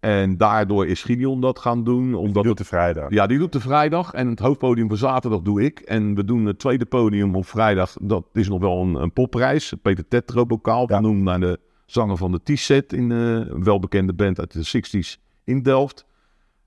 [0.00, 2.14] En daardoor is Gideon dat gaan doen.
[2.14, 3.10] Omdat Dat het, doet de vrijdag.
[3.10, 4.12] ja, die doet de vrijdag.
[4.12, 5.78] En het hoofdpodium voor zaterdag doe ik.
[5.80, 7.96] En we doen het tweede podium op vrijdag.
[8.00, 9.72] Dat is nog wel een, een popprijs.
[9.82, 10.84] Peter Tetro bokaal.
[10.88, 10.96] Ja.
[10.96, 12.92] Genoemd naar de zanger van de T-set.
[12.92, 16.06] In eh, een welbekende band uit de 60s in Delft.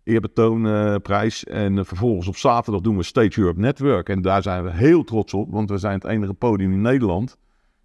[0.04, 1.44] Eerbetoonprijs.
[1.44, 4.10] en eh, vervolgens op zaterdag doen we Stage Europe Network.
[4.10, 5.52] En daar zijn we heel trots op.
[5.52, 7.38] Want we zijn het enige podium in Nederland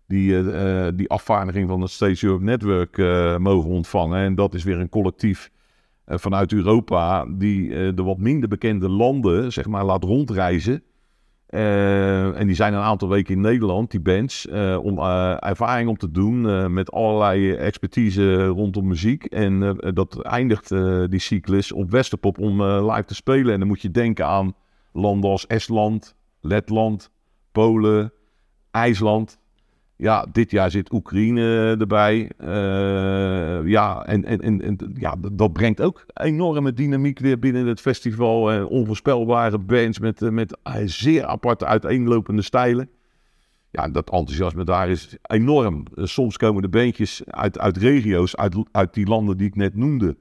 [0.07, 4.19] die eh, eh, die afvaardiging van het Stage Europe Network eh, mogen ontvangen.
[4.19, 5.51] En dat is weer een collectief
[6.05, 10.83] eh, vanuit Europa die eh, de wat minder bekende landen zeg maar, laat rondreizen.
[11.55, 15.89] Eh, en die zijn een aantal weken in Nederland, die bands, eh, om eh, ervaring
[15.89, 19.25] op te doen met allerlei expertise rondom muziek.
[19.25, 20.69] En dat eindigt
[21.11, 23.53] die cyclus op Westerpop om live te spelen.
[23.53, 24.55] En dan moet je denken aan
[24.93, 27.11] landen als Estland, Letland,
[27.53, 28.13] Polen,
[28.71, 29.39] IJsland.
[30.05, 32.31] Ja, dit jaar zit Oekraïne erbij.
[32.39, 38.53] Eh, ja, en, en, en, ja, dat- brengt ook enorme dynamiek weer binnen het festival.
[38.53, 42.89] En onvoorspelbare bands met, eh, met eh, zeer aparte uiteenlopende stijlen.
[43.71, 45.85] Ja, dat enthousiasme daar is enorm.
[45.95, 49.77] Eh, Soms komen de bandjes uit, uit regio's, uit, uit die landen die ik net
[49.77, 50.17] noemde,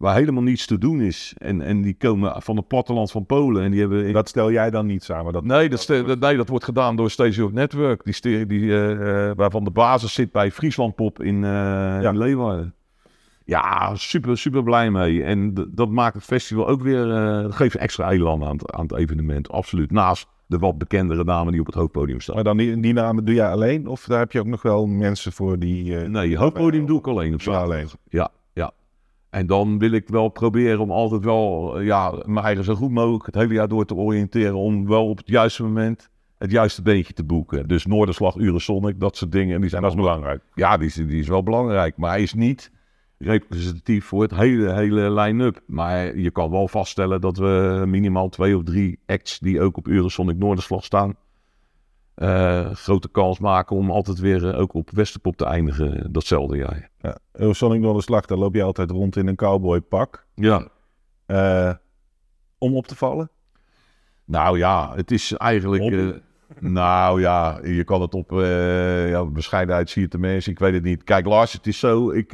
[0.00, 1.34] waar helemaal niets te doen is.
[1.38, 4.12] En, en die komen van het platteland van Polen en die hebben...
[4.12, 5.32] Dat stel jij dan niet samen.
[5.32, 8.04] Dat, Nee dat, ste- nee, dat wordt gedaan door Stage of Network.
[8.04, 12.74] Die, die, eh, eh, waarvan de basis zit bij Friesland Pop in, eh in Leeuwarden.
[13.44, 15.22] Ja, super, super blij mee.
[15.22, 17.06] En dat maakt het festival ook weer...
[17.42, 19.50] dat geeft extra elan aan het, aan het evenement.
[19.50, 19.90] Absoluut.
[19.90, 22.34] Naast de wat bekendere namen die op het hoofdpodium staan.
[22.34, 23.86] Maar dan die, die namen doe jij alleen?
[23.86, 25.94] Of daar heb je ook nog wel mensen voor die...
[25.94, 27.88] Nee, hoofdpodium doe ik alleen op Ja, alleen.
[27.88, 28.30] Ja, ja.
[29.30, 32.90] En dan wil ik wel proberen om altijd wel, eh, ja, me eigen zo goed
[32.90, 34.54] mogelijk het hele jaar door te oriënteren.
[34.54, 37.68] Om wel op het juiste moment het juiste beentje te boeken.
[37.68, 39.54] Dus Noorderslag, Uresonic, dat soort dingen.
[39.54, 40.42] En die zijn allemaal- belangrijk.
[40.54, 41.96] Ja, die is, die is wel belangrijk.
[41.96, 42.70] Maar hij is niet
[43.18, 45.60] representatief voor het hele, hele line-up.
[45.66, 49.86] Maar je kan wel vaststellen dat we minimaal twee of drie acts die ook op
[49.86, 51.14] Eurosonic Noorderslag staan,
[52.14, 56.90] eh, grote kans maken om altijd weer eh, ook op Westerpop te eindigen datzelfde jaar.
[56.98, 57.18] Ja.
[57.40, 60.26] Eurosonic Noorderslag, daar loop je altijd rond in een cowboypak.
[60.34, 60.68] Ja,
[61.26, 61.72] Eh,
[62.58, 63.30] om op te vallen?
[64.24, 65.92] nou ja, het is eigenlijk...
[65.92, 66.08] Eh,
[66.58, 70.52] nou ja, je kan het op eh, ja, bescheidenheid zie je de mensen.
[70.52, 71.04] Ik weet het niet.
[71.04, 72.10] Kijk, Lars, het is zo.
[72.10, 72.32] Ik,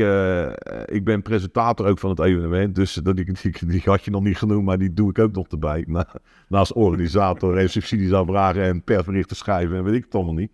[0.84, 2.74] ik ben presentator ook van het evenement.
[2.74, 5.32] Dus dat, die, die, die had je nog niet genoemd, maar die doe ik ook
[5.32, 5.84] nog erbij.
[5.88, 6.08] Na,
[6.48, 10.52] naast organisator en subsidies aanvragen en persberichten schrijven en weet ik het allemaal niet.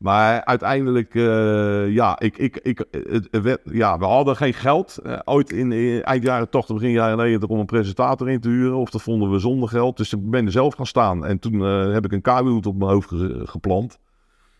[0.00, 4.98] Maar uiteindelijk, eh, ja, ik, ik, ik, het, het werd- ja, we hadden geen geld
[4.98, 8.48] eh, ooit in, in eind jaren 80, begin jaren 90 om een presentator in te
[8.48, 8.76] huren.
[8.76, 9.96] Of dat vonden we zonder geld.
[9.96, 11.26] Dus ik ben er zelf gaan staan.
[11.26, 13.98] En toen eh, heb ik een kabelhoed op mijn hoofd ge- geplant.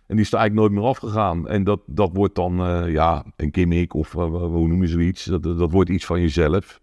[0.06, 1.48] En die is er eigenlijk nooit meer afgegaan.
[1.48, 2.54] En dat, dat wordt dan,
[2.90, 5.24] ja, een gimmick of hoe noem je zoiets.
[5.24, 6.80] Dat, dat wordt iets van jezelf.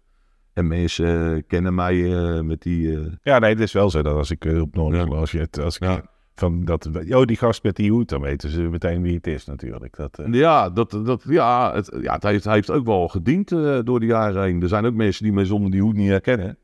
[0.52, 1.94] En mensen kennen mij
[2.42, 2.98] met die...
[3.22, 5.20] Ja, nee, het is wel zo dat als ik op Noorderslag, Ja.
[5.20, 6.02] als, je als ik Ja.
[6.38, 9.44] Van dat, oh, die gast met die hoed, dan weten ze meteen wie het is
[9.44, 9.96] natuurlijk.
[9.96, 13.52] Dat, eh, Ja, dat, dat, ja, het, ja het, heeft, hij heeft ook wel gediend
[13.52, 14.62] eh, door de jaren heen.
[14.62, 16.58] Er zijn ook mensen die mij zonder die hoed niet herkennen.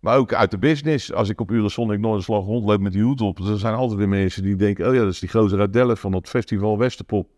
[0.00, 1.12] Maar ook uit de business.
[1.12, 3.38] Als ik op Eurosonic Noorderslag rondloop met die hoed op...
[3.38, 4.88] er zijn altijd weer mensen die denken...
[4.88, 7.28] oh ja, dat is die gozer uit Delft van het festival Westerpop.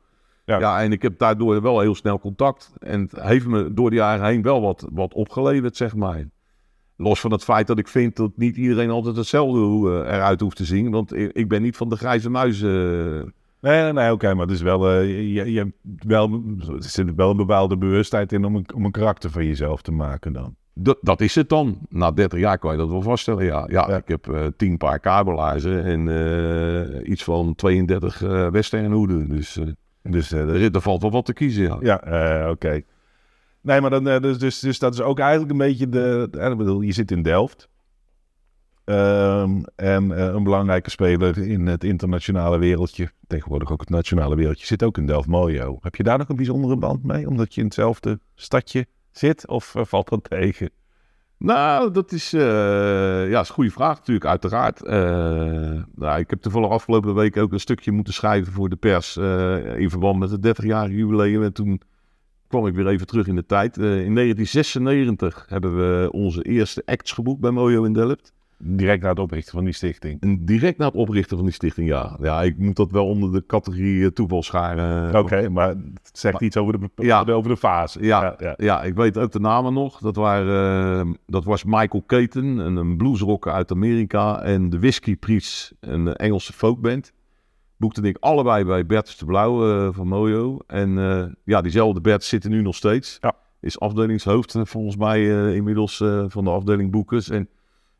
[0.45, 0.59] Ja.
[0.59, 0.83] Ja.
[0.83, 2.73] en ik heb daardoor wel heel snel contact.
[2.79, 6.25] En het heeft me door de jaren heen wel wat, wat opgeleverd, zeg maar.
[6.97, 10.41] Los van het feit dat ik vind dat niet iedereen altijd hetzelfde hoe, eh, eruit
[10.41, 10.91] hoeft te zien.
[10.91, 12.63] Want ik, ben niet van de grijze muis...
[12.63, 13.23] eh,
[13.61, 15.73] Nee, nee, nee oké, maar het is wel, eh, je, je, hebt
[16.07, 19.83] wel, er zit wel een bepaalde bewustheid in om een, om een karakter van jezelf
[19.83, 20.55] te maken dan.
[20.75, 21.79] Dat, dat is het dan.
[21.89, 23.45] Na 30 jaar kan je dat wel vaststellen.
[23.45, 23.97] Ja, ja, Ja.
[23.97, 29.29] ik heb eh 10 paar kabelaarzen en iets van 32 eh western hoeden.
[29.29, 29.59] Dus
[30.03, 31.63] Dus er, er valt wel wat te kiezen.
[31.81, 32.03] Ja.
[32.07, 32.83] Ja, oké.
[33.65, 36.29] Nee, maar dan, eh, dus, dus, dus dat is ook eigenlijk een beetje de.
[36.39, 37.69] eh, ik bedoel, je zit in Delft.
[38.85, 44.67] Ehm, en eh, een belangrijke speler in het internationale wereldje, tegenwoordig ook het nationale wereldje,
[44.67, 45.79] zit ook in Delft Mojo.
[45.81, 49.49] Heb je daar nog een bijzondere band mee, omdat je in hetzelfde stadje zit?
[49.49, 50.71] Of valt dat tegen?
[51.39, 54.83] Nou, dat is, ja, is een goede vraag natuurlijk, uiteraard.
[55.95, 59.17] Nou, ik heb toevallig afgelopen week ook een stukje moeten schrijven voor de pers
[59.77, 61.43] in verband met het 30-jarige jubileum.
[61.43, 61.81] En toen
[62.49, 63.79] kwam ik weer even terug in de tijd.
[63.79, 68.33] Eh, in 1996 hebben we onze eerste acts geboekt bij Mojo in Delft.
[68.59, 70.21] Direct na het oprichten van die stichting.
[70.21, 72.17] En direct na het oprichten van die stichting, ja.
[72.21, 75.19] Ja, ik moet dat wel onder de categorie eh, toeval scharen.
[75.19, 77.25] Oké, maar het zegt iets over de, Ja.
[77.25, 78.03] over de fase.
[78.05, 78.55] Ja, ja.
[78.57, 78.83] ja.
[78.83, 79.99] ik weet ook de namen nog.
[79.99, 84.43] Dat, waren, eh, dat was Michael Keaton, een, een bluesrocker uit Amerika.
[84.43, 87.13] En de Whiskey Priests, een Engelse folkband.
[87.85, 90.59] Boekte ik allebei bij Bertus de Blauw eh, van Mojo.
[90.67, 93.19] En eh, ja, diezelfde Bert zit er nu nog steeds.
[93.21, 93.35] Ja.
[93.61, 97.31] Is afdelingshoofd eh, volgens mij inmiddels van de afdeling Boekers.
[97.31, 97.49] En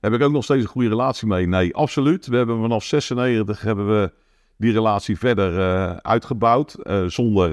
[0.01, 1.47] heb ik ook nog steeds een goede relatie mee?
[1.47, 2.27] Nee, absoluut.
[2.27, 4.13] We hebben vanaf 96 hebben we
[4.57, 6.77] die relatie verder uitgebouwd.
[7.07, 7.51] zonder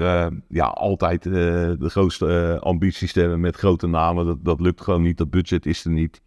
[0.48, 4.26] ja, altijd de grootste ambities te hebben met grote namen.
[4.26, 5.18] Dat, dat lukt gewoon niet.
[5.18, 6.20] Dat budget is er niet.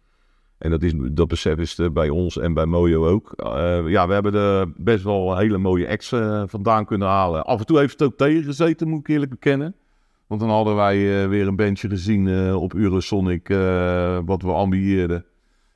[0.58, 3.32] En dat, is, dat besef is er bij ons en bij Mojo ook.
[3.32, 7.44] Eh, ja, we hebben er best wel hele mooie acts eh, vandaan kunnen halen.
[7.44, 9.74] Af en toe heeft het ook tegengezeten, moet ik eerlijk bekennen.
[10.26, 13.48] Want dan hadden wij eh, weer een bandje gezien op Eurosonic,
[14.24, 15.24] wat we ambieerden.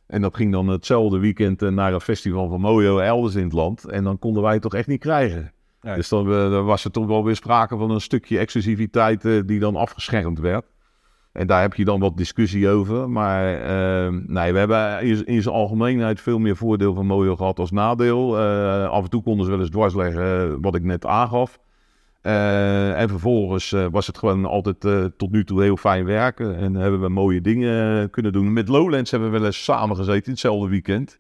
[0.07, 3.85] En dat ging dan hetzelfde weekend naar een festival van Mojo elders in het land.
[3.85, 5.53] En dan konden wij het toch echt niet krijgen.
[5.81, 5.95] Nee.
[5.95, 9.77] Dus dan, dan was er toch wel weer sprake van een stukje exclusiviteit die dan
[9.77, 10.65] afgeschermd werd.
[11.33, 13.11] En daar heb je dan wat discussie over.
[13.11, 17.59] Maar eh, nee, we hebben in, in zijn algemeenheid veel meer voordeel van Mojo gehad
[17.59, 18.39] als nadeel.
[18.39, 21.59] Eh, af en toe konden ze wel eens dwarsleggen eh, wat ik net aangaf.
[22.21, 24.81] Eh, en vervolgens was het gewoon altijd
[25.17, 26.57] tot nu toe heel fijn werken.
[26.57, 28.53] En hebben we mooie dingen kunnen doen.
[28.53, 31.19] Met Lowlands hebben we wel eens samengezeten in hetzelfde weekend.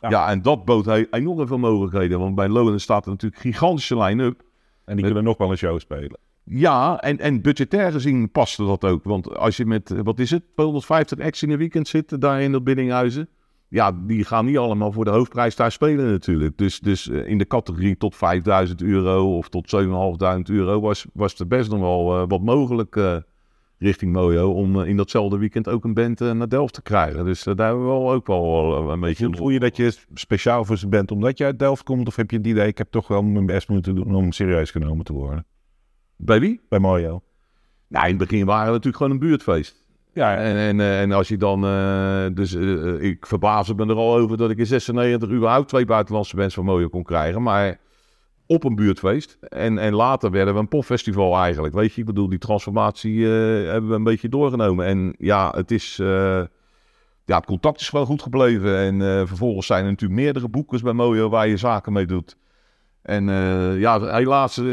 [0.00, 0.10] Ja.
[0.10, 2.18] Ja, en dat bood he- enorm veel mogelijkheden.
[2.18, 4.40] Want bij Lowlands staat er natuurlijk een gigantische line-up.
[4.40, 4.44] En
[4.84, 6.18] die Met- kunnen nog wel een show spelen.
[6.50, 9.04] Ja, en, en budgetair gezien paste dat ook.
[9.04, 12.52] Want als je met, wat is het, 250 acts in een weekend zit daar in
[12.52, 13.28] dat Biddinghuizen.
[13.68, 16.58] Ja, die gaan niet allemaal voor de hoofdprijs daar spelen natuurlijk.
[16.58, 21.38] Dus, dus eh, in de categorie tot 5000 euro of tot 7500 euro was, was
[21.38, 23.16] er best nog wel eh, wat mogelijk eh,
[23.78, 24.50] richting Mojo.
[24.50, 27.24] Om in datzelfde weekend ook een band naar Delft te krijgen.
[27.24, 29.24] Dus daar hebben we wel ook wel een beetje...
[29.24, 32.06] Voel, voel je dat je speciaal voor ze bent omdat je uit Delft komt?
[32.06, 34.70] Of heb je het idee, ik heb toch wel mijn best moeten doen om serieus
[34.70, 35.46] genomen te worden?
[36.18, 36.60] Bij wie?
[36.68, 37.22] Bij Mojo.
[37.88, 39.84] Nou, in het begin waren we natuurlijk gewoon een buurtfeest.
[40.12, 43.96] Ja, En, en, eh, en als je dan, eh, dus eh, ik verbaasde me er
[43.96, 47.42] al over dat ik in 96 überhaupt twee buitenlandse bands van Mojo kon krijgen.
[47.42, 47.78] Maar
[48.46, 49.38] op een buurtfeest.
[49.40, 51.74] En, en later werden we een popfestival eigenlijk.
[51.74, 54.86] Weet je, ik bedoel, die transformatie eh, hebben we een beetje doorgenomen.
[54.86, 55.98] En ja, het is...
[55.98, 56.42] eh,
[57.24, 58.76] ja, het contact is gewoon goed gebleven.
[58.76, 62.36] En eh, vervolgens zijn er natuurlijk meerdere boekers bij Mojo waar je zaken mee doet.
[63.08, 64.64] En eh, ja, helaas, eh,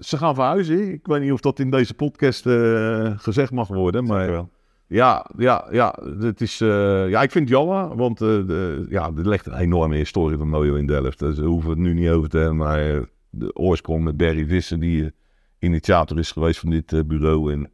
[0.00, 0.92] ze gaan verhuizen.
[0.92, 4.04] Ik weet niet of dat in deze podcast eh, gezegd mag worden.
[4.04, 4.50] Maar Zeker wel.
[4.86, 9.46] ja, ja, ja, het is, ja, ik vind het jammer, want de, ja, er ligt
[9.46, 11.18] een enorme historie van Mojo in Delft.
[11.18, 14.46] Dus daar hoeven we het nu niet over te hebben, maar de oorsprong met Barry
[14.46, 15.12] Visser, die
[15.58, 17.52] initiator is geweest van dit bureau.
[17.52, 17.70] En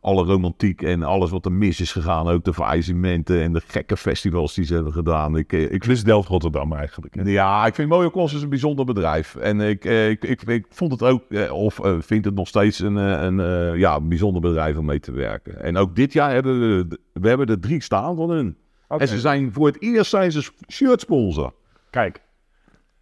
[0.00, 3.96] alle romantiek en alles wat er mis is gegaan, ook de verijzementen en de gekke
[3.96, 5.36] festivals die ze hebben gedaan.
[5.36, 7.14] Ik, eh, ik wist Delft Rotterdam eigenlijk.
[7.14, 7.22] hè.
[7.22, 9.34] ja, ik vind Mojo Concerts een bijzonder bedrijf.
[9.34, 12.48] En ik, eh, ik, ik, ik vond het ook, eh, of eh, vind het nog
[12.48, 15.62] steeds een, een eh, ja, een bijzonder bedrijf om mee te werken.
[15.62, 18.56] En ook dit jaar hebben we, we hebben er drie staan van hun.
[18.88, 21.52] En ze zijn voor het eerst zijn ze shirt sponsor.
[21.90, 22.20] Kijk.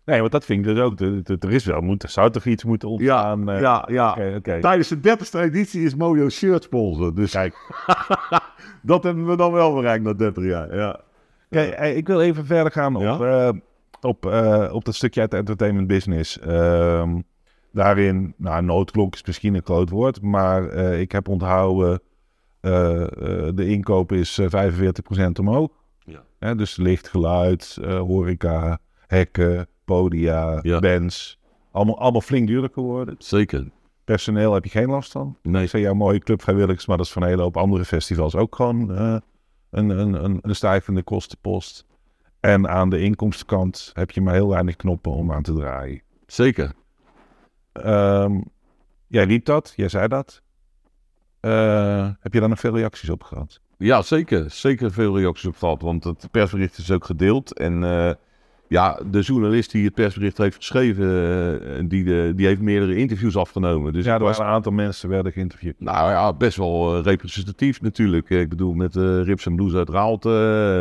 [0.09, 1.01] Nee, want dat vind ik dus ook.
[1.01, 2.95] Er, is wel, moet, er zou toch iets moeten Ja,
[3.33, 3.49] ontstaan.
[3.57, 4.11] eh, ja, ja.
[4.11, 4.61] Oké, oké.
[4.61, 7.15] Tijdens de 30ste editie is Mojo shirt sponsor.
[7.15, 7.55] Dus Kijk,
[8.83, 10.77] dat hebben we dan wel bereikt na 30 jaar.
[10.77, 11.01] Ja.
[11.51, 13.19] Kijk, ik wil even verder gaan op, Ja?
[13.49, 13.53] eh,
[14.01, 16.39] op, eh, op dat stukje uit de entertainment business.
[16.41, 17.21] Ehm,
[17.73, 22.01] daarin, nou, noodklok is misschien een groot woord, maar eh, ik heb onthouden,
[22.61, 23.09] eh, eh,
[23.55, 25.71] de inkoop is eh, 45% omhoog.
[26.05, 26.23] Ja.
[26.39, 30.79] Hè, dus licht, geluid, horeca, hekken, podia, Ja.
[30.79, 31.39] bands.
[31.71, 33.15] Allemaal, allemaal flink duurder geworden.
[33.19, 33.71] Zeker.
[34.05, 35.37] Personeel heb je geen last van.
[35.43, 35.63] Nee.
[35.63, 38.35] Ik zei jouw mooie club vrijwilligers, maar dat is van een hele hoop andere festivals
[38.35, 39.17] ook gewoon eh,
[39.71, 41.87] een, een, een, een stijgende kostenpost.
[42.41, 46.03] En aan de inkomstenkant heb je maar heel weinig knoppen om aan te draaien.
[46.27, 46.73] Zeker.
[47.73, 48.41] Ehm,
[49.07, 50.43] jij riep dat, jij zei dat.
[51.41, 53.61] Eh, heb je daar nog veel reacties op gehad?
[53.79, 54.51] Ja, zeker.
[54.51, 57.53] Zeker veel reacties op gehad, want het persbericht is ook gedeeld.
[57.59, 58.15] En eh,
[58.69, 61.07] ja, de journalist die het persbericht heeft geschreven,
[61.77, 63.93] eh, die, de, die heeft meerdere interviews afgenomen.
[63.93, 65.75] Dus ja, er was, waren een aantal mensen werden geïnterviewd.
[65.79, 68.31] nou ja, best wel eh, representatief natuurlijk.
[68.31, 70.31] Ik bedoel, met eh Rips en Blues uit Raalte,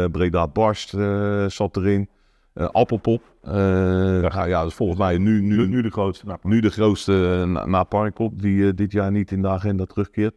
[0.03, 2.09] eh, Breda Barst eh, zat erin,
[2.57, 3.21] eh, Appelpop.
[3.41, 4.45] Eh, ja.
[4.45, 6.25] ja, dat is volgens mij nu, nu, Nu de grootste.
[6.25, 9.47] Nou, nu de grootste eh, na, na Parkpop, die eh, dit jaar niet in de
[9.47, 10.35] agenda terugkeert.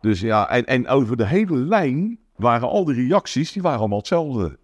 [0.00, 3.98] Dus ja, en, en over de hele lijn waren al die reacties, die waren allemaal
[3.98, 4.58] hetzelfde.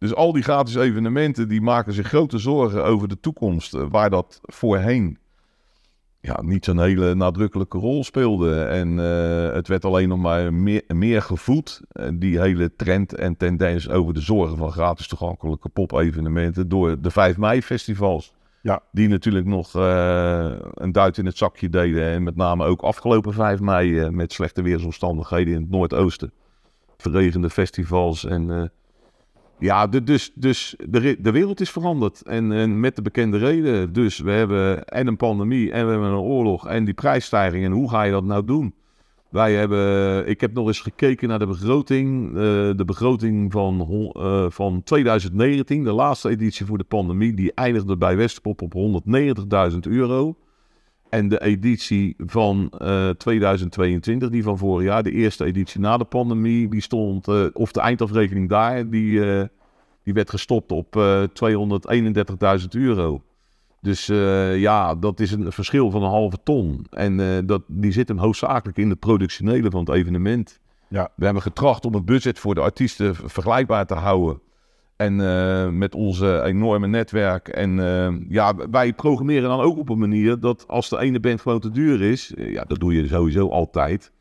[0.00, 3.74] Dus al die gratis evenementen, die maken zich grote zorgen over de toekomst.
[3.74, 5.18] eh, Waar dat voorheen
[6.20, 8.62] ja, niet zo'n hele nadrukkelijke rol speelde.
[8.62, 13.36] En eh, het werd alleen nog maar meer, meer gevoed, eh, die hele trend en
[13.36, 18.34] tendens over de zorgen van gratis toegankelijke pop-evenementen door de 5 mei-festivals.
[18.62, 18.82] Ja.
[18.92, 19.74] Die natuurlijk nog
[20.74, 22.02] een duit in het zakje deden.
[22.02, 26.32] En met name ook afgelopen 5 mei met slechte weersomstandigheden in het Noordoosten.
[26.96, 28.72] Verregende festivals en...
[29.60, 32.22] eh, ja, dus, dus de, de wereld is veranderd.
[32.22, 33.92] En, en met de bekende reden.
[33.92, 37.64] Dus we hebben en een pandemie en we hebben een oorlog en die prijsstijging.
[37.64, 38.74] En hoe ga je dat nou doen?
[39.30, 42.28] Wij hebben, ik heb nog eens gekeken naar de begroting.
[42.28, 42.34] eh,
[42.76, 43.80] de begroting van,
[44.16, 47.34] eh, van 2019, de laatste editie voor de pandemie.
[47.34, 50.36] Die eindigde bij Westerpop op 190.000 euro.
[51.10, 56.04] En de editie van eh, 2022, die van vorig jaar, de eerste editie na de
[56.04, 59.44] pandemie, die stond, eh, of de eindafrekening daar, die, eh,
[60.02, 63.22] die werd gestopt op eh 231.000 euro.
[63.82, 64.06] Dus
[64.56, 66.86] ja, dat is een verschil van een halve ton.
[66.90, 70.60] En dat, die zit hem hoofdzakelijk in het productionele van het evenement.
[70.88, 71.10] Ja.
[71.16, 74.40] We hebben getracht om het budget voor de artiesten vergelijkbaar te houden.
[75.00, 77.48] En eh, met onze enorme netwerk.
[77.48, 81.40] En eh, ja, wij programmeren dan ook op een manier dat als de ene band
[81.40, 84.12] gewoon te duur is, eh, ja, dat doe je sowieso altijd.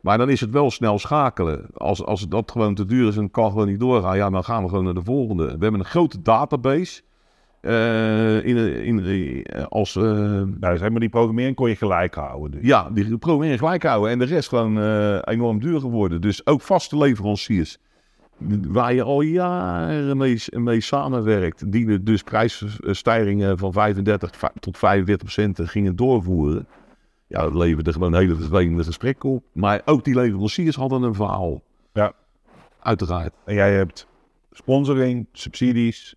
[0.00, 1.66] Maar dan is het wel snel schakelen.
[1.74, 4.62] Als, als dat gewoon te duur is en kan gewoon niet doorgaan, ja, dan gaan
[4.62, 5.44] we gewoon naar de volgende.
[5.44, 7.02] We hebben een grote database.
[8.42, 12.50] in, in, als, nou, zeg maar, die programmering kon je gelijk houden.
[12.50, 12.60] Dus.
[12.62, 14.10] ja, die proberen gelijk houden.
[14.10, 14.78] En de rest gewoon
[15.20, 16.20] enorm duur geworden.
[16.20, 17.78] Dus ook vaste leveranciers.
[18.68, 21.72] Waar je al jaren mee, mee samenwerkt.
[21.72, 26.66] Die dus prijsstijgingen van 35 va- tot 45 procent gingen doorvoeren.
[27.26, 29.44] Ja, dat leverde gewoon hele vervelende gesprekken op.
[29.52, 31.62] Maar ook die leveranciers hadden een verhaal.
[31.92, 32.12] Ja.
[32.80, 33.32] Uiteraard.
[33.44, 34.06] En jij hebt
[34.50, 36.14] sponsoring, subsidies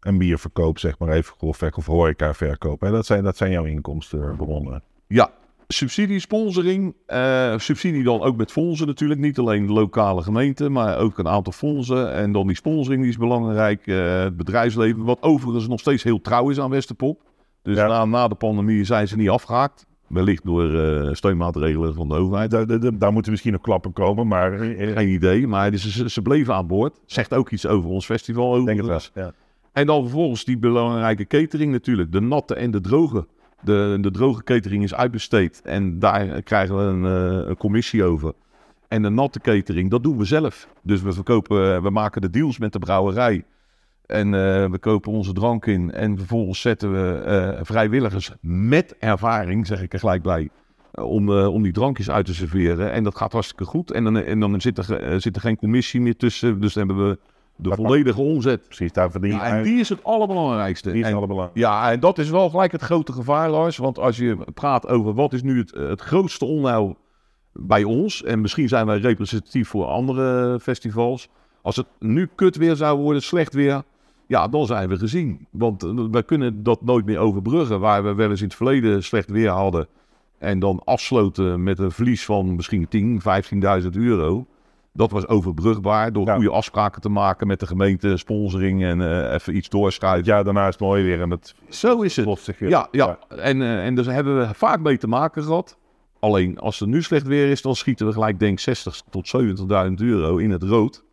[0.00, 2.80] en bierverkoop, zeg maar even grofweg, of horeca-verkoop.
[2.80, 2.90] Hè?
[2.90, 4.82] Dat, zijn, dat zijn jouw inkomstenbronnen.
[5.06, 5.30] Ja,
[5.68, 6.94] subsidie, sponsoring.
[7.06, 9.20] eh, subsidie dan ook met fondsen natuurlijk.
[9.20, 12.12] Niet alleen lokale gemeente, maar ook een aantal fondsen.
[12.12, 13.86] En dan die sponsoring die is belangrijk.
[13.86, 17.20] eh, het bedrijfsleven, wat overigens nog steeds heel trouw is aan Westerpop.
[17.62, 17.86] Dus Ja.
[17.86, 19.86] na, na de pandemie zijn ze niet afgehaakt.
[20.06, 22.50] Wellicht door eh, steunmaatregelen van de overheid.
[22.50, 26.54] Daar, daar, daar moeten misschien nog klappen komen, maar Geen idee, maar ze, ze bleven
[26.54, 27.00] aan boord.
[27.06, 28.64] Zegt ook iets over ons festival.
[28.64, 29.00] denk het wel.
[29.24, 29.32] Ja.
[29.72, 32.12] En dan vervolgens die belangrijke catering natuurlijk.
[32.12, 33.26] De natte en de droge.
[33.64, 35.60] De, de droge catering is uitbesteed.
[35.64, 38.32] En daar krijgen we een, eh, een commissie over.
[38.88, 40.68] En de natte catering, dat doen we zelf.
[40.82, 43.44] Dus we verkopen, we maken de deals met de brouwerij.
[44.06, 45.92] En eh, we kopen onze drank in.
[45.92, 50.48] En vervolgens zetten we eh, vrijwilligers met ervaring, zeg ik er gelijk bij.
[50.92, 52.92] eh, om, eh, om die drankjes uit te serveren.
[52.92, 53.90] En dat gaat hartstikke goed.
[53.92, 56.60] En dan, en dan zit, er, eh, zit er geen commissie meer tussen.
[56.60, 57.18] Dus dan hebben we
[57.56, 58.64] de Dat- volledige omzet.
[58.64, 60.88] Precies, daar verdien je Ja, en die is het allerbelangrijkste.
[60.90, 63.76] Die is En- het allerbelang- ja, en dat is wel gelijk het grote gevaar, Lars.
[63.76, 66.96] Want als je praat over wat is nu het, het grootste onheil
[67.52, 68.22] bij ons...
[68.22, 71.28] en misschien zijn wij representatief voor andere festivals...
[71.62, 73.82] als het nu kut weer zou worden, slecht weer...
[74.26, 75.46] ja, dan zijn we gezien.
[75.50, 77.80] Want eh, we kunnen dat nooit meer overbruggen...
[77.80, 79.86] waar we wel eens in het verleden slecht weer hadden...
[80.38, 83.20] en dan afsloten met een verlies van misschien 10,
[83.82, 84.46] 15.000 euro...
[84.92, 86.34] Dat was overbrugbaar door Ja.
[86.34, 90.32] goede afspraken te maken met de gemeente, sponsoring en eh, even iets doorschuiven.
[90.34, 92.54] Ja, daarna is het mooi weer en het Zo is het.
[92.58, 93.18] Ja, ja.
[93.28, 95.78] En, eh, en dus hebben we vaak mee te maken gehad.
[96.20, 100.00] Alleen als er nu slecht weer is, dan schieten we gelijk denk 60 tot 70.000
[100.00, 101.04] euro in het rood.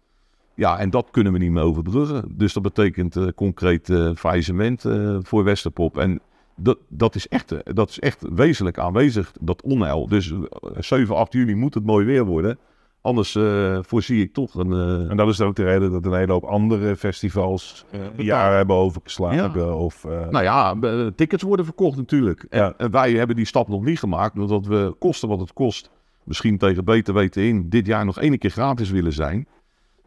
[0.56, 2.24] Ja, en dat kunnen we niet meer overbruggen.
[2.38, 4.86] Dus dat betekent eh, concreet eh faillissement
[5.22, 5.98] voor Westerpop.
[5.98, 6.22] En
[6.56, 10.08] dat, dat, is echt, dat is echt wezenlijk aanwezig, dat onheil.
[10.08, 10.38] Dus eh,
[10.80, 12.58] 7, 8 juli moet het mooi weer worden.
[13.02, 14.72] Anders eh, voorzie ik toch een...
[14.74, 18.58] eh, En dat is ook de reden dat een hele hoop andere festivals betaal- jaren
[18.58, 19.52] hebben overgeslagen.
[19.60, 19.74] Ja.
[19.74, 20.76] Of, eh, Nou ja,
[21.16, 22.46] tickets worden verkocht natuurlijk.
[22.50, 22.74] En, Ja.
[22.78, 25.90] en wij hebben die stap nog niet gemaakt, omdat we kosten wat het kost,
[26.24, 29.48] misschien tegen beter weten in, dit jaar nog één keer gratis willen zijn.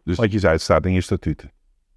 [0.05, 1.51] Dus wat je zei, het staat in je statuten.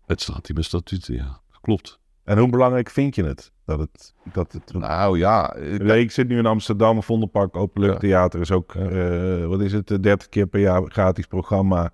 [0.06, 1.40] het staat in mijn statuten, ja.
[1.62, 2.00] Klopt.
[2.24, 3.52] En hoe belangrijk vind je het?
[3.66, 8.52] Dat het, dat het Nou ja, eh, ik zit nu in Amsterdam, Vondelpark, Openluchttheater is
[8.52, 11.90] ook, eh, wat is het, eh, 30 keer per jaar gratis programma.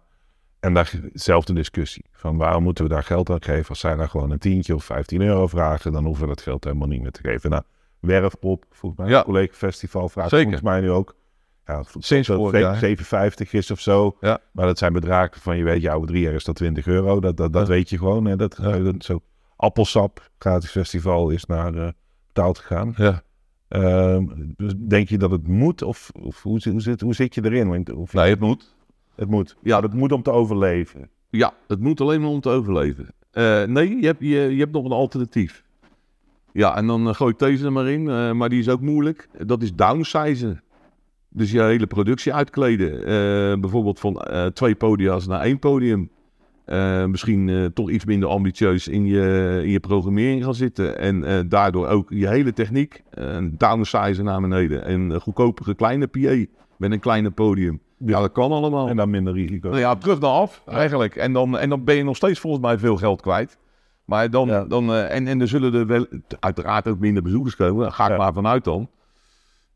[0.60, 2.06] En daar dezelfde discussie.
[2.12, 3.70] Van waarom moeten we daar geld aan geven?
[3.70, 6.64] Als zij daar gewoon een tientje of 15 euro vragen, dan hoeven we dat geld
[6.64, 7.50] helemaal niet meer te geven.
[7.50, 7.64] Nou,
[8.00, 9.24] Werfpop, volgens mij, Ja.
[9.24, 10.44] collega festival vraagt Zeker.
[10.44, 11.16] volgens mij nu ook.
[11.66, 12.76] Ja, Sinds dat vorig het jaar.
[12.76, 14.18] 7,50 is of zo.
[14.20, 14.40] Ja.
[14.52, 17.20] Maar dat zijn bedragen van, je weet, over drie jaar is dat 20 euro.
[17.20, 17.74] Dat, dat, dat Ja.
[17.74, 18.26] weet je gewoon.
[18.26, 18.36] Hè?
[18.36, 18.60] Dat,
[19.00, 19.22] zo.
[19.62, 21.88] Appelsap, gratis festival, is naar eh,
[22.28, 22.94] betaald gegaan.
[22.98, 23.22] ja.
[23.68, 24.26] Ehm,
[24.58, 25.82] dus denk je dat het moet?
[25.82, 27.88] Of, of hoe, zit- hoe, zit, hoe zit je erin?
[27.96, 28.76] Of, nee, het moet.
[29.16, 29.56] Het moet.
[29.62, 29.82] Ja.
[29.82, 31.10] Het moet om te overleven.
[31.30, 33.08] Ja, het moet alleen maar om te overleven.
[33.32, 35.64] Eh, nee, je hebt, je, je hebt nog een alternatief.
[36.54, 38.82] Ja, en dan eh, gooi ik deze er maar in, eh, maar die is ook
[38.82, 39.30] moeilijk.
[39.46, 40.62] Dat is downsizen.
[41.30, 43.00] Dus je hele productie uitkleden.
[43.62, 46.10] Bijvoorbeeld van twee podia's naar één podium.
[46.72, 50.98] Eh, misschien eh, toch iets minder ambitieus in je, in je programmering gaan zitten.
[50.98, 54.86] En eh, daardoor ook je hele techniek uh, downsizen naar beneden.
[54.86, 56.46] En een goedkopere kleine PA
[56.78, 57.80] met een kleiner podium.
[57.98, 58.88] Ja, dat kan allemaal.
[58.88, 59.70] En dan minder risico.
[59.70, 61.16] Nou ja, terug naar af eigenlijk.
[61.16, 63.58] En dan, en dan ben je nog steeds volgens mij veel geld kwijt.
[64.06, 64.64] Maar dan, Ja.
[64.66, 66.06] dan en, en er zullen er wel
[66.40, 67.84] uiteraard ook minder bezoekers komen.
[67.84, 68.18] Daar ga ik Ja.
[68.18, 68.90] maar vanuit dan.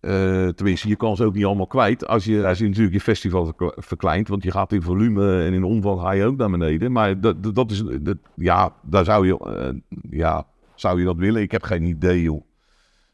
[0.05, 2.07] Eh, tenminste, je kan ze ook niet allemaal kwijt.
[2.07, 4.27] Als je, als je natuurlijk je festival verkle- verkleint.
[4.27, 6.91] Want je gaat in volume en in omvang ga je ook naar beneden.
[6.91, 11.17] Maar dat, dat, dat is, dat, ja, daar zou je, eh, ja, zou je dat
[11.17, 11.41] willen?
[11.41, 12.41] Ik heb geen idee, joh.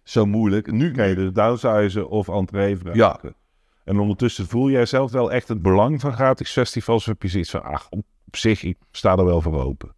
[0.04, 0.72] Zo moeilijk.
[0.72, 3.00] Nu, Kan je dus downsizen of entree vragen.
[3.00, 3.20] Ja.
[3.84, 7.02] En ondertussen voel jij zelf wel echt het belang van gratis festivals?
[7.02, 9.92] Of heb je zoiets van, ach, op zich, ik sta er wel voor open.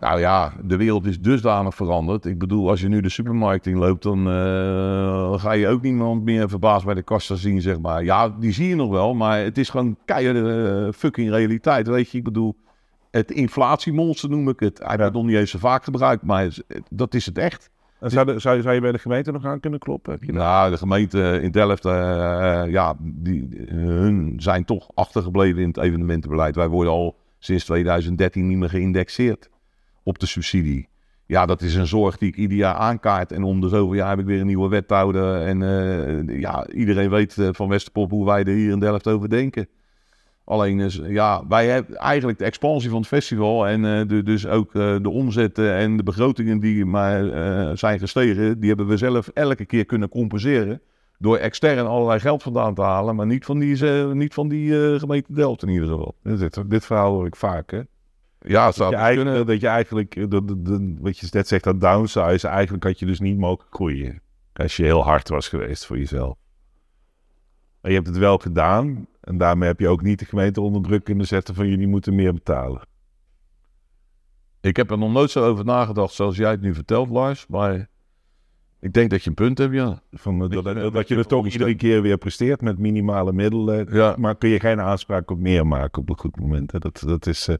[0.00, 2.24] Nou ja, de wereld is dusdanig veranderd.
[2.24, 6.48] Ik bedoel, als je nu de supermarkt inloopt, dan eh, ga je ook niemand meer
[6.48, 8.04] verbaasd bij de kassa zien, zeg maar.
[8.04, 12.10] Ja, die zie je nog wel, maar het is gewoon keiharde eh, fucking realiteit, weet
[12.10, 12.18] je.
[12.18, 12.56] Ik bedoel,
[13.10, 14.78] het inflatiemonster noem ik het.
[14.84, 17.70] Hij wordt nog niet eens zo vaak gebruikt, maar het- dat is het echt.
[18.00, 20.12] En zou, de- zou, je- zou je bij de gemeente nog aan kunnen kloppen?
[20.12, 20.42] Heb je dat?
[20.42, 21.92] Nou, de gemeente in Delft, eh,
[22.66, 26.54] ja, die, eh, hun zijn toch achtergebleven in het evenementenbeleid.
[26.56, 29.48] Wij worden al sinds 2013 niet meer geïndexeerd
[30.08, 30.88] op de subsidie.
[31.26, 33.32] Ja, dat is een zorg die ik ieder jaar aankaart.
[33.32, 35.42] En om de zoveel jaar heb ik weer een nieuwe wethouder.
[35.42, 39.28] En eh, ja, iedereen weet eh, van Westerpop hoe wij er hier in Delft over
[39.28, 39.68] denken.
[40.44, 44.72] Alleen, is, ja, wij hebben eigenlijk de expansie van het festival en eh, dus ook
[44.72, 49.84] de omzetten en de begrotingen die maar zijn gestegen, die hebben we zelf elke keer
[49.84, 50.80] kunnen compenseren.
[51.18, 53.84] Door extern allerlei geld vandaan te halen, maar niet van die,
[54.14, 56.14] niet van die gemeente Delft in ieder geval.
[56.22, 57.80] Dit, dit verhaal hoor ik vaak, hè?
[58.40, 59.46] Ja, het Dat zou je, kunnen.
[59.46, 63.20] dat je eigenlijk, eh, de- wat je net zegt, dat downsize, eigenlijk had je dus
[63.20, 64.20] niet mogen groeien.
[64.52, 66.36] Als je heel hard was geweest voor jezelf.
[67.80, 69.06] Maar je hebt het wel gedaan.
[69.20, 72.14] En daarmee heb je ook niet de gemeente onder druk kunnen zetten van jullie moeten
[72.14, 72.82] meer betalen.
[74.60, 77.46] Ik heb er nog nooit zo over nagedacht zoals jij het nu vertelt, Lars.
[77.46, 77.88] Maar
[78.80, 80.02] ik denk dat je een punt hebt, ja.
[80.12, 82.18] Van, eh, dat, je- dat, dat dat je je het toch volgens iedere keer weer
[82.18, 83.94] presteert met minimale middelen.
[83.94, 84.14] Ja.
[84.18, 86.72] Maar kun je geen aanspraak op meer maken op een goed moment.
[86.72, 86.78] Hè?
[86.78, 87.56] Dat, dat is, eh,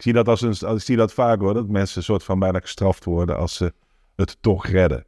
[0.00, 2.38] Ik zie dat, als een, ik zie dat vaak hoor, dat mensen een soort van
[2.38, 3.72] bijna gestraft worden als ze
[4.16, 5.04] het toch redden.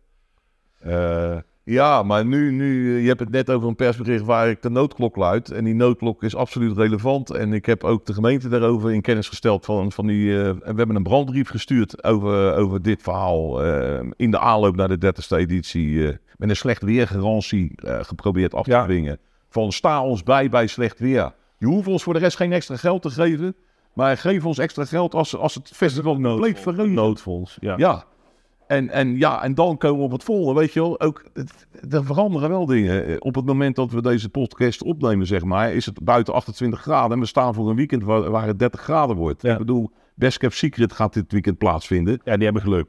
[0.86, 4.70] Uh, ja, maar nu, nu, je hebt het net over een persbericht waar ik de
[4.70, 5.50] noodklok luid.
[5.50, 7.30] En die noodklok is absoluut relevant.
[7.30, 9.64] En ik heb ook de gemeente daarover in kennis gesteld.
[9.64, 13.66] Van, van die, uh, we hebben een brandbrief gestuurd over, over dit verhaal.
[13.66, 15.88] Uh, in de aanloop naar de 30ste editie.
[15.88, 19.18] Uh, met een slecht weergarantie geprobeerd af te dwingen.
[19.48, 21.32] Van sta ons bij bij slecht weer.
[21.58, 23.54] Je hoeft ons voor de rest geen extra geld te geven.
[23.92, 26.76] Maar geef ons extra geld als, als het festival compleet.
[26.76, 27.74] Noodfonds, ja.
[27.76, 28.04] ja.
[28.66, 31.00] En, en ja, en dan komen we op het volgende, weet je wel.
[31.00, 31.24] Ook,
[31.90, 33.22] er veranderen wel dingen.
[33.22, 37.12] Op het moment dat we deze podcast opnemen, zeg maar, is het buiten 28 graden.
[37.12, 39.42] En we staan voor een weekend waar, waar het 30 graden wordt.
[39.42, 39.52] Ja.
[39.52, 42.20] Ik bedoel, Best Kept Secret gaat dit weekend plaatsvinden.
[42.24, 42.88] Ja, die hebben geluk.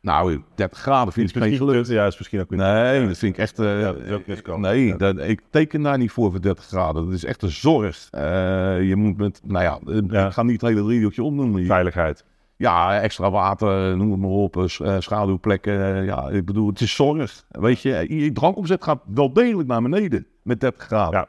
[0.00, 1.86] Nou, 30 graden vind ik geen geluk.
[1.86, 2.50] Ja, is misschien ook.
[2.50, 3.58] Nee, dat vind ik echt...
[3.60, 4.96] Uh, ja, dat nee, Ja.
[4.96, 7.04] dat, ik teken daar niet voor voor 30 graden.
[7.04, 8.08] Dat is echt een zorg.
[8.10, 8.22] Eh,
[8.88, 10.26] je moet met, nou ja, Ja.
[10.26, 11.66] ik ga niet het hele riedeltje opnoemen.
[11.66, 12.24] Veiligheid.
[12.56, 15.94] Ja, extra water, noem het maar op, eh, eh, schaduwplekken.
[15.96, 17.44] eh, ja, ik bedoel, het is zorg.
[17.48, 21.18] Weet je, je drankomzet gaat wel degelijk naar beneden met 30 graden.
[21.18, 21.26] Ja.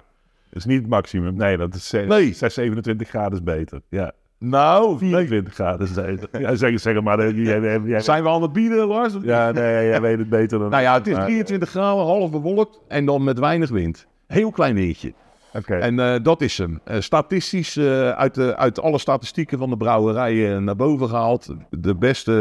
[0.50, 1.36] Dat is niet het maximum.
[1.36, 2.34] Nee, dat is eh, Nee.
[2.34, 3.82] 6, 27 graden is beter.
[3.90, 4.12] Ja.
[4.40, 4.98] Nou, nee.
[4.98, 6.42] 24 graden beter.
[6.42, 7.20] Ja, zeg, zeg maar.
[7.20, 9.14] eh, Jij, jij, jij- zijn we aan het bieden, Lars?
[9.22, 10.70] ja, nee, jij weet het beter dan...
[10.70, 14.08] Nou ja, het is Maar- 23 graden, half bewolkt en dan met weinig wind.
[14.28, 15.14] Heel klein windje.
[15.54, 15.76] Oké.
[15.76, 16.80] En eh, dat is hem.
[16.84, 17.80] Eh, statistisch
[18.16, 21.56] uit, de, uit alle statistieken van de brouwerijen naar boven gehaald.
[21.70, 22.34] De beste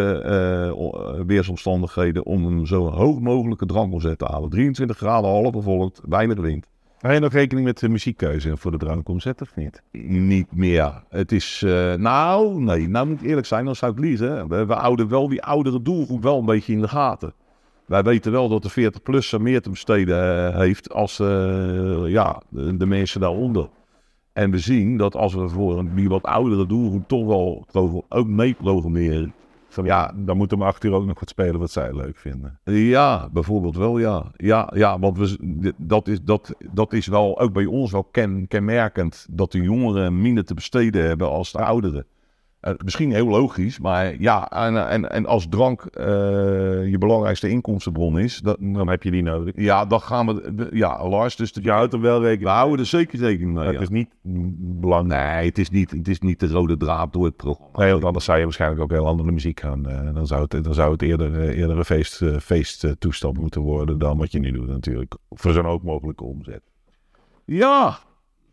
[1.26, 4.50] weersomstandigheden om een zo hoog mogelijke drankomzet te halen.
[4.50, 6.66] 23 graden, half bevolkt, weinig wind.
[7.00, 9.82] Ga je nog rekening met de muziekkeuze voor de drankomzet of niet?
[10.02, 11.02] Niet meer.
[11.08, 14.48] Het is, eh, nou, nee, nou moet ik eerlijk zijn, dan zou ik liegen.
[14.48, 17.32] We, houden wel die oudere doelgroep wel een beetje in de gaten.
[17.86, 22.76] Wij weten wel dat de 40-plusser meer te besteden eh, heeft als eh, ja, de,
[22.76, 23.68] de mensen daaronder.
[24.32, 28.26] En we zien dat als we voor een die wat oudere doelgroep toch wel ook
[28.26, 29.34] mee programmeren.
[29.84, 32.58] Ja, dan moet om acht uur ook nog wat spelen wat zij leuk vinden.
[32.64, 34.32] Ja, bijvoorbeeld wel, ja.
[34.36, 38.48] Ja, ja want we, dat, is, dat, dat is wel ook bij ons wel ken,
[38.48, 39.26] kenmerkend.
[39.30, 42.06] Dat de jongeren minder te besteden hebben als de ouderen.
[42.60, 46.06] Eh, misschien heel logisch, maar ja, en, en, en als drank eh,
[46.90, 49.54] je belangrijkste inkomstenbron is, dat, Dan heb je die nodig.
[49.56, 52.86] ja, dan gaan we, ja, Lars, dus Je houdt er wel rekening we houden er
[52.86, 53.64] zeker rekening mee.
[53.66, 53.80] Het ja.
[53.80, 54.08] is niet
[54.80, 55.36] belangrijk.
[55.36, 57.78] Nee, het is, niet, het is niet de rode draad door het programma.
[57.78, 59.86] Nee, want anders zou je waarschijnlijk ook heel andere muziek gaan.
[59.88, 64.18] eh, dan zou het, dan zou het eerder, eerder een feest, feesttoestand moeten worden dan
[64.18, 65.14] wat je nu doet natuurlijk.
[65.30, 66.62] Voor zo'n hoog mogelijke omzet.
[67.44, 67.98] Ja,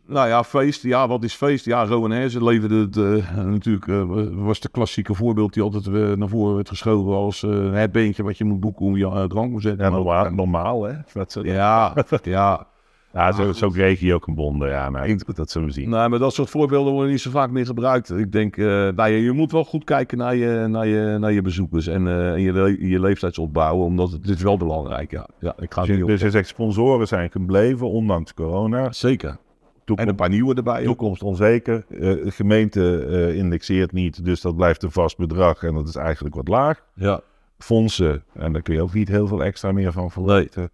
[0.07, 0.83] nou ja, feest.
[0.83, 1.65] Ja, wat is feest?
[1.65, 6.29] Ja, Rowan leverde het eh, natuurlijk, eh, was de klassieke voorbeeld die altijd eh, naar
[6.29, 7.41] voren werd geschoven als
[7.71, 9.85] het beentje wat je moet boeken om je uh, drank te zetten.
[9.85, 10.93] Ja, normaal, normaal hè.
[11.13, 11.93] Dat Ja,
[12.23, 12.67] ja.
[13.13, 14.67] ja, zo, zo kreeg je ook een bonde.
[14.67, 15.89] Ja, maar goed, dat zullen we zien.
[15.89, 18.11] Nou, maar dat soort voorbeelden worden niet zo vaak meer gebruikt.
[18.11, 21.41] Ik denk, nou, je, je moet wel goed kijken naar je, naar je, naar je
[21.41, 22.03] bezoekers en
[22.41, 25.11] je, je leeftijdsopbouw, omdat het, dit is wel belangrijk.
[25.11, 26.09] Ja, ja ik ga Dus niet op.
[26.09, 28.91] dus je zegt sponsoren zijn gebleven, ondanks corona.
[28.91, 29.37] Zeker.
[29.85, 30.83] En een paar nieuwe erbij.
[30.83, 31.85] toekomst onzeker.
[31.89, 35.95] Eh, de gemeente eh, indexeert niet, dus dat blijft een vast bedrag en dat is
[35.95, 36.85] eigenlijk wat laag.
[36.93, 37.21] Ja.
[37.57, 40.69] Fondsen, en daar kun je ook niet heel veel extra meer van verwachten.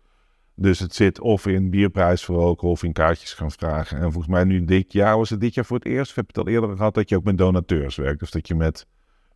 [0.55, 3.97] Dus het zit of in bierprijs verhogen of in kaartjes gaan vragen.
[3.97, 6.09] En volgens mij nu dit jaar, was het dit jaar voor het eerst?
[6.09, 8.19] Of heb je het al eerder gehad dat je ook met donateurs werkt?
[8.19, 8.85] Dus dat je met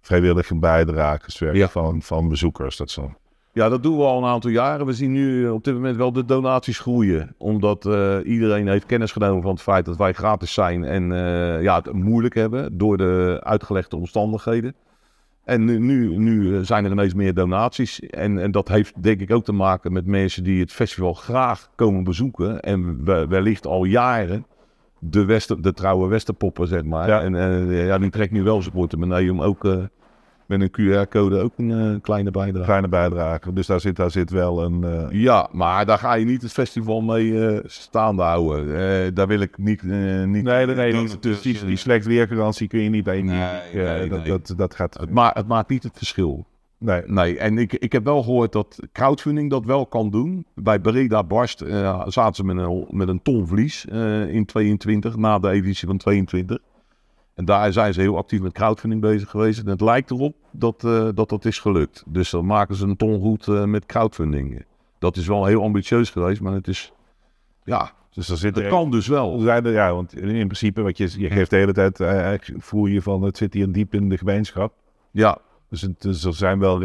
[0.02, 1.68] vrijwillige bijdragers werkt Ja.
[1.68, 2.78] van, van bezoekers.
[2.78, 3.14] Dat zo.
[3.56, 4.86] Ja, dat doen we al een aantal jaren.
[4.86, 7.36] We zien nu op dit moment wel de donaties groeien.
[7.38, 11.62] Omdat eh, iedereen heeft kennis genomen van het feit dat wij gratis zijn en eh,
[11.62, 14.76] ja, het moeilijk hebben door de uitgelegde omstandigheden.
[15.44, 18.00] En nu, nu, nu zijn er ineens meer donaties.
[18.00, 21.70] En, en dat heeft denk ik ook te maken met mensen die het festival graag
[21.76, 22.60] komen bezoeken.
[22.60, 24.46] En we- wellicht al jaren
[25.00, 27.08] de, Wester, de trouwe Westerpoppen, zeg maar.
[27.08, 27.22] Ja.
[27.22, 29.68] En eh, ja, die trekt nu wel zijn portemonnee om ook
[30.46, 32.66] met een QR-code ook een eh, kleine bijdrage.
[32.66, 33.54] Kleine bijdrage.
[33.54, 34.84] Dus daar zit, daar zit wel een...
[34.84, 39.14] eh, Ja, maar daar ga je niet het festival mee eh, staande houden.
[39.14, 39.84] Daar wil ik niet...
[39.84, 40.92] niet Nee, nee, nee.
[40.92, 41.08] doen.
[41.08, 43.22] dat- dus die, die slecht weergarantie kun je niet bij.
[43.22, 43.44] Nee,
[43.74, 44.28] nee, dat, nee.
[44.28, 45.00] Dat, dat gaat.
[45.00, 46.46] het, ma het maakt niet het verschil.
[46.78, 47.02] Nee.
[47.06, 50.46] Nee, en ik, ik heb wel gehoord dat crowdfunding dat wel kan doen.
[50.56, 51.64] Bij Breda Barst
[52.08, 55.98] zaten ze met een, met een ton verlies eh, in 22, na de editie van
[55.98, 56.58] 22.
[57.36, 59.60] En daar zijn ze heel actief met crowdfunding bezig geweest.
[59.60, 62.04] En het lijkt erop dat eh, dat, dat is gelukt.
[62.08, 64.66] Dus dan maken ze een ton goed eh, met crowdfunding.
[65.00, 66.94] Dat is wel heel ambitieus geweest, maar het is...
[67.64, 69.40] Ja, Dus er zit dat kan dus wel.
[69.40, 72.64] Zijn er, ja, want in in principe, wat je, je geeft de hele tijd, eigenlijk
[72.64, 74.74] voel je van het zit hier diep in de gemeenschap.
[75.12, 75.38] Ja,
[75.70, 76.80] Dus, het, dus er zijn wel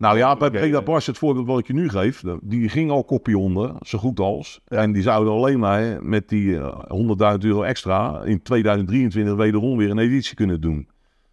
[0.00, 0.58] Nou ja, bij Oké.
[0.58, 3.98] Breda Bars, het voorbeeld wat ik je nu geef, die ging al kopje onder, zo
[3.98, 4.60] goed als.
[4.64, 9.90] En die zouden alleen maar met die eh, 100.000 euro extra in 2023 wederom weer
[9.90, 10.88] een editie kunnen doen.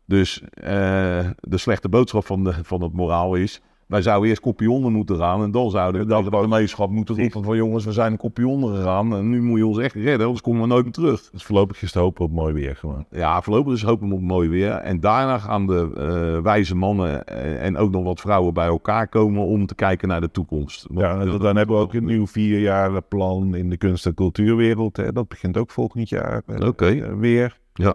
[0.05, 4.71] Dus eh, de slechte boodschap van, de, van het moraal is, wij zouden eerst kopje
[4.71, 8.11] onder moeten gaan en dan zouden we de gemeenschap moeten roepen van jongens, we zijn
[8.11, 10.83] een kopje onder gegaan en nu moet je ons echt redden, anders komen we nooit
[10.83, 11.29] meer terug.
[11.31, 13.05] Dus voorlopig is het hopen op mooi weer gewoon.
[13.11, 14.71] Ja, voorlopig is hopen we op mooi weer.
[14.71, 19.07] En daarna gaan de eh, wijze mannen eh, en ook nog wat vrouwen bij elkaar
[19.07, 20.85] komen om te kijken naar de toekomst.
[20.89, 24.97] Want- Ja, dan hebben we ook een nieuw vierjarenplan in de kunst- en cultuurwereld.
[24.97, 25.11] Hè.
[25.11, 26.87] Dat begint ook volgend jaar Oké.
[26.87, 27.57] eh, weer.
[27.73, 27.93] Ja.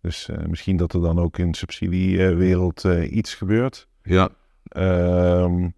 [0.00, 3.86] Dus misschien dat er dan ook in de subsidiewereld iets gebeurt.
[4.02, 4.28] Ja,
[4.68, 5.68] Ehm,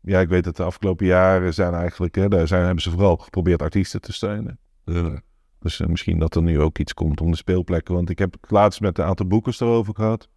[0.00, 3.16] ja, ik weet dat de afgelopen jaren zijn eigenlijk, hè, daar zijn, hebben ze vooral
[3.16, 4.58] geprobeerd artiesten te steunen.
[4.84, 5.20] ja.
[5.58, 7.94] Dus eh, misschien dat er nu ook iets komt om de speelplekken.
[7.94, 10.28] Want ik heb het laatst met een aantal boekers erover gehad.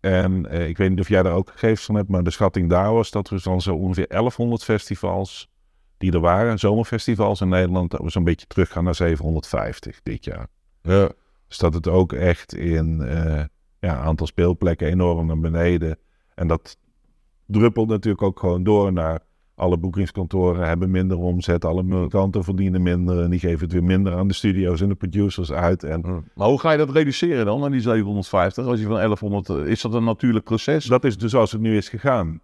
[0.00, 2.70] En eh, ik weet niet of jij daar ook gegevens van hebt, maar de schatting
[2.70, 5.48] daar was dat er dan zo ongeveer 1100 festivals
[5.98, 10.46] die er waren, zomerfestivals in Nederland, dat we zo'n beetje teruggaan naar 750 dit jaar.
[10.82, 11.10] ja.
[11.48, 13.44] Dus dat het ook echt in eh
[13.84, 15.98] ja, aantal speelplekken enorm naar beneden.
[16.34, 16.76] En dat
[17.46, 19.20] druppelt natuurlijk ook gewoon door naar
[19.54, 24.14] alle boekingskantoren hebben minder omzet, alle muzikanten verdienen minder en die geven het weer minder
[24.14, 25.82] aan de studio's en de producers uit.
[25.82, 28.66] En Maar hoe ga je dat reduceren dan, naar die 750?
[28.66, 30.84] Als je van 1100, eh, is dat een natuurlijk proces?
[30.84, 32.40] dat is dus zoals het nu is gegaan.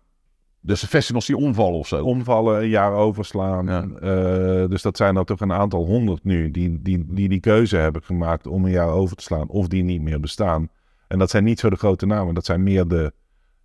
[0.62, 2.04] Dus de festivals die omvallen of zo?
[2.04, 3.66] Omvallen, een jaar overslaan.
[3.66, 3.82] Ja.
[3.82, 7.76] Eh, dus dat zijn er toch een aantal honderd nu die, die, die die keuze
[7.76, 10.68] hebben gemaakt om een jaar over te slaan of die niet meer bestaan.
[11.08, 13.12] En dat zijn niet zo de grote namen, dat zijn meer de,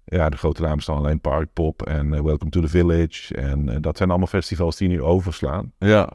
[0.05, 3.35] ja, de grote namen staan alleen Parkpop en eh, Welcome to the Village.
[3.35, 5.71] En eh, dat zijn allemaal festivals die nu overslaan.
[5.77, 6.09] Ja,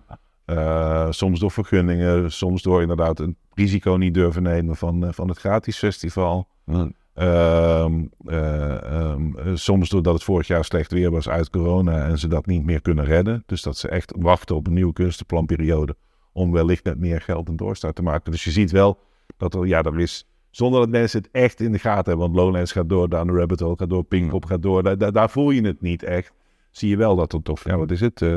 [0.45, 5.39] Eh, soms door vergunningen, soms door inderdaad een risico niet durven nemen van, van het
[5.39, 6.49] gratis festival.
[6.67, 6.85] Eh,
[7.15, 9.15] ehm, eh,
[9.55, 12.81] soms doordat het vorig jaar slecht weer was uit corona en ze dat niet meer
[12.81, 13.43] kunnen redden.
[13.47, 15.97] Dus dat ze echt wachten op een nieuwe kunstenplanperiode
[16.33, 18.33] om wellicht met meer geld een doorstart te maken.
[18.33, 18.99] Dus je ziet wel
[19.37, 22.35] dat er, ja, er is, zonder dat mensen het echt in de gaten hebben, want
[22.35, 25.63] Lowlands gaat door, Down the Rabbit Hole gaat door, Pinkpop gaat door, daar, voel je
[25.63, 26.33] het niet echt.
[26.71, 28.37] Zie je wel dat er toch, ja, wat is het, eh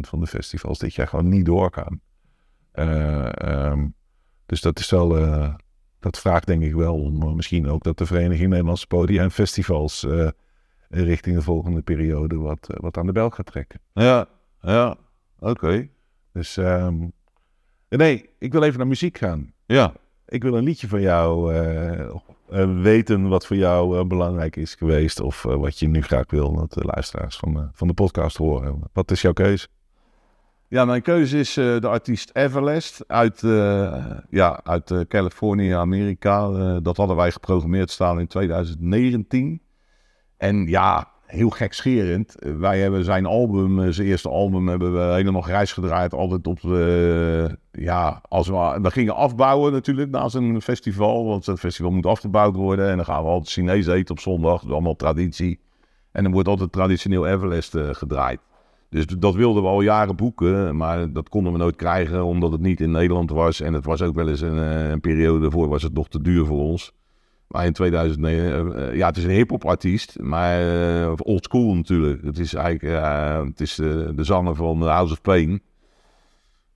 [0.00, 2.00] van de festivals dit jaar gewoon niet doorgaan.
[2.72, 3.86] Eh, ehm,
[4.46, 5.54] dus dat is wel, eh,
[6.00, 10.06] dat vraagt denk ik wel om misschien ook dat de Vereniging Nederlandse Podia en Festivals
[10.88, 13.80] richting de volgende periode wat, wat aan de bel gaat trekken.
[13.92, 14.28] ja,
[14.60, 14.96] ja.
[15.38, 15.88] Oké.
[16.32, 17.08] Dus ehm,
[17.88, 19.52] nee, ik wil even naar muziek gaan.
[19.66, 19.94] Ja.
[20.32, 24.74] Ik wil een liedje van jou eh, eh, weten wat voor jou eh, belangrijk is
[24.74, 25.20] geweest.
[25.20, 28.80] Of wat je nu graag wil dat de luisteraars van, van de podcast horen.
[28.92, 29.66] Wat is jouw keuze?
[30.68, 36.50] Ja, mijn keuze is de artiest Everlast uit, eh, ja, uit Californië, Amerika.
[36.80, 39.60] Dat hadden wij geprogrammeerd staan in 2019.
[40.36, 42.38] En ja, heel gekscherend.
[42.38, 46.14] Eh, wij hebben zijn album, eh, zijn eerste album, hebben we helemaal grijs gedraaid.
[46.14, 51.24] Altijd op de, ja, als we, we gingen afbouwen natuurlijk na zo'n festival.
[51.26, 52.90] Want zo'n festival moet afgebouwd worden.
[52.90, 54.60] En dan gaan we altijd Chinees eten op zondag.
[54.60, 55.60] Dat is allemaal traditie.
[56.12, 58.40] En dan wordt altijd traditioneel Everlast eh, gedraaid.
[58.90, 62.60] Dus dat wilden we al jaren boeken, maar dat konden we nooit krijgen omdat het
[62.60, 63.60] niet in Nederland was.
[63.60, 66.22] En het was ook wel eens een, eh, een periode daarvoor was het nog te
[66.22, 66.92] duur voor ons.
[67.52, 70.60] Maar in 2009, eh, ja, het is een hip-hop artiest, maar
[71.02, 72.22] eh, old school natuurlijk.
[72.22, 75.62] Het is eigenlijk eh, het is, eh, de zanger van House of Pain.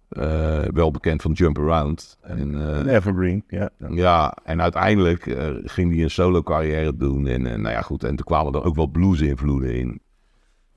[0.08, 2.18] Eh, wel bekend van Jump Around.
[2.20, 3.70] En, eh, Evergreen, ja.
[3.90, 7.26] ja, en uiteindelijk eh, ging hij een solo carrière doen.
[7.26, 10.00] En eh, nou ja, goed, en toen kwamen er ook wel blues invloeden in.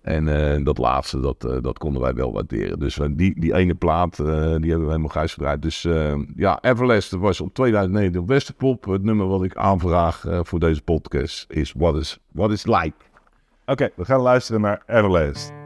[0.10, 2.80] En eh, dat laatste, dat, eh, dat konden wij wel waarderen.
[2.80, 5.62] Dus eh, die, die ene plaat, die hebben we helemaal grijs gedraaid.
[5.62, 5.88] Dus
[6.36, 8.86] ja, Everlast was op 2009 op Westerpop.
[8.86, 12.93] Het nummer wat ik aanvraag voor deze podcast is What is, What is Like.
[13.66, 15.59] Oké, we gaan luisteren naar Everlast.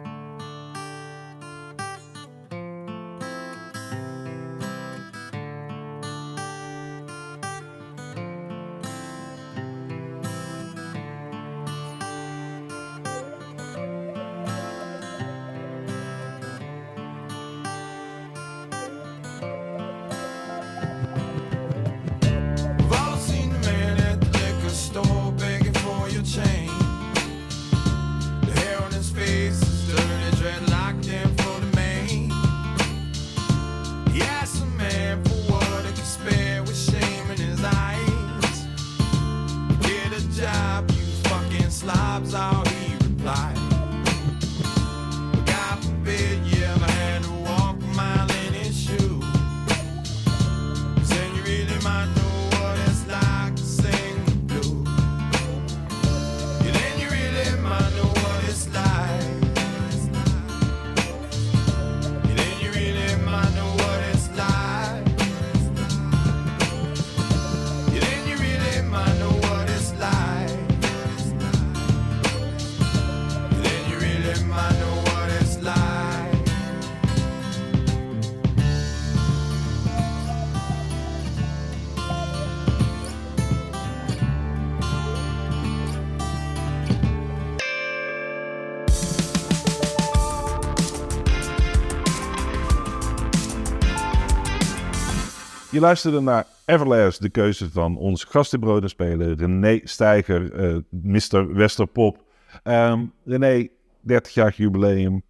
[95.74, 100.54] Je luisterde naar Everlast, de keuze van onze gast in Brood en Spelen, René Steiger,
[100.54, 101.54] eh Mr.
[101.54, 102.24] Westerpop.
[102.64, 103.68] Ehm René,
[104.02, 105.24] 30 jaar jubileum.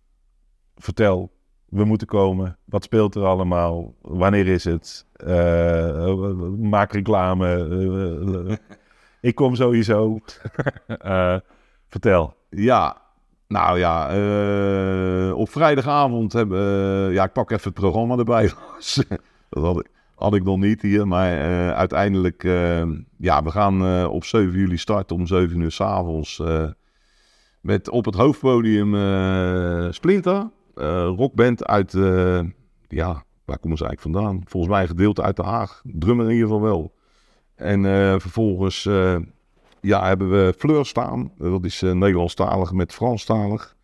[0.75, 1.31] Vertel,
[1.69, 2.57] we moeten komen.
[2.65, 3.95] Wat speelt er allemaal?
[4.01, 5.05] Wanneer is het?
[5.13, 6.13] Eh,
[6.57, 7.47] maak reclame.
[8.47, 8.55] Eh,
[9.21, 10.19] ik kom sowieso.
[11.93, 12.35] Vertel.
[12.49, 13.01] Ja,
[13.47, 14.05] nou ja,
[15.33, 16.61] op vrijdagavond hebben
[17.11, 18.51] ja, ik pak even het programma erbij.
[19.49, 22.83] dat had ik, had ik nog niet hier, maar eh, uiteindelijk, eh,
[23.17, 26.73] ja, we gaan eh, op 7 juli starten om 7 uur s'avonds avonds
[27.61, 28.89] met op het hoofdpodium
[29.93, 30.49] Splinter,
[31.15, 31.91] rockband uit,
[32.87, 34.41] ja, waar komen ze eigenlijk vandaan?
[34.45, 36.93] Volgens mij een gedeelte uit Den Haag, drummer in ieder geval wel.
[37.55, 37.83] En
[38.21, 38.87] vervolgens
[39.83, 41.31] ja, hebben we Fleur staan.
[41.37, 43.75] Dat is eh, Nederlandstalig met Franstalig.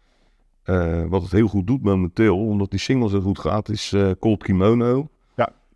[0.63, 4.11] Eh, wat het heel goed doet momenteel, omdat die single zo goed gaat, is eh
[4.19, 5.09] Cold Kimono.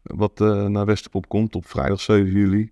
[0.04, 2.72] Wat eh, naar Westerpop komt op vrijdag 7 juli.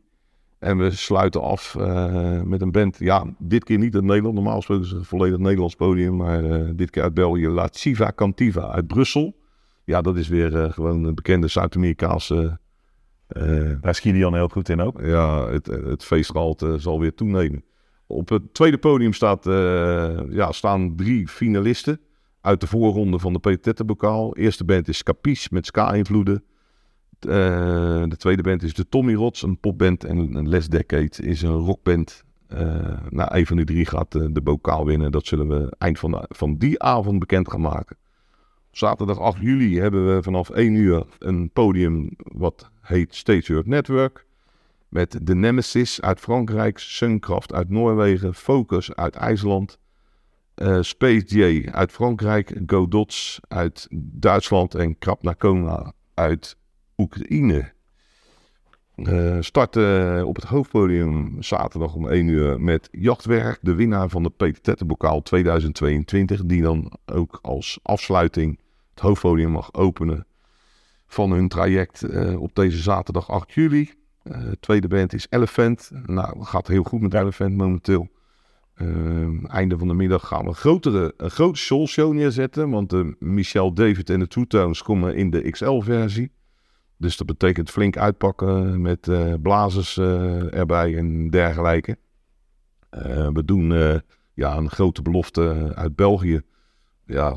[0.60, 2.98] En we sluiten af eh, met een band.
[3.00, 4.36] Ja, dit keer niet uit Nederland.
[4.36, 6.16] Normaal spelen ze een volledig Nederlands podium.
[6.16, 7.48] Maar eh, dit keer uit België.
[7.48, 9.36] Lativa Cantiva uit Brussel.
[9.84, 12.60] Ja, dat is weer gewoon een bekende Zuid-Amerikaanse...
[13.82, 15.02] Daar schiet hij dan heel goed in ook.
[15.02, 17.64] ja, het, het feestgehalte zal weer toenemen.
[18.08, 19.44] Op het tweede podium staat,
[20.30, 22.00] ja, staan drie finalisten
[22.42, 24.30] uit de voorronde van de Petettenbokaal.
[24.30, 26.44] De eerste band is Capiche met ska-invloeden.
[27.26, 30.04] Eh, de tweede band is de Tommy Rots, een popband.
[30.04, 32.24] En een Les Decade is een rockband.
[32.48, 35.12] Eh nou, een van die drie gaat eh, de bokaal winnen.
[35.12, 37.98] Dat zullen we eind van, van die avond bekend gaan maken.
[38.72, 44.26] Zaterdag 8 juli hebben we vanaf 1 uur een podium wat heet Stage Earth Network.
[44.88, 49.80] Met de Nemesis uit Frankrijk, Sunkraft uit Noorwegen, Focus uit IJsland,
[50.82, 56.58] Space J uit Frankrijk, Godots uit Duitsland en Krap Nakona uit
[57.02, 57.72] Oekraïne.
[58.96, 64.30] Eh starten op het hoofdpodium zaterdag om 1 uur met Jachtwerk, de winnaar van de
[64.30, 70.26] Peter Tettenbokaal 2022, die dan ook als afsluiting het hoofdpodium mag openen
[71.08, 73.92] van hun traject eh, op deze zaterdag 8 juli.
[74.24, 75.92] Eh, tweede band is Elephant.
[76.06, 78.08] Nou, gaat heel goed met Elephant momenteel.
[78.74, 82.70] Eh, einde van de middag gaan we een grotere, een grote soulshow neerzetten.
[82.70, 86.32] Want Michel David en de Two Tones komen in de XL-versie.
[87.02, 91.98] Dus dat betekent flink uitpakken met eh, blazers eh, erbij en dergelijke.
[92.90, 93.70] Eh, we doen
[94.34, 96.42] ja, een grote belofte uit België.
[97.06, 97.36] Ja,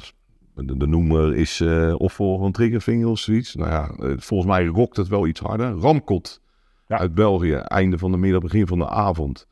[0.54, 1.60] de, de noemer is
[1.96, 3.54] of voor een triggervinger of zoiets.
[3.54, 5.70] Nou ja, volgens mij rokt het wel iets harder.
[5.70, 6.40] Ramkot
[6.86, 6.98] Ja.
[6.98, 9.46] uit België, einde van de middag, begin van de avond.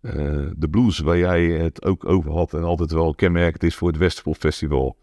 [0.00, 3.96] De blues waar jij het ook over had en altijd wel kenmerkend is voor het
[3.96, 4.96] Westerpop Festival.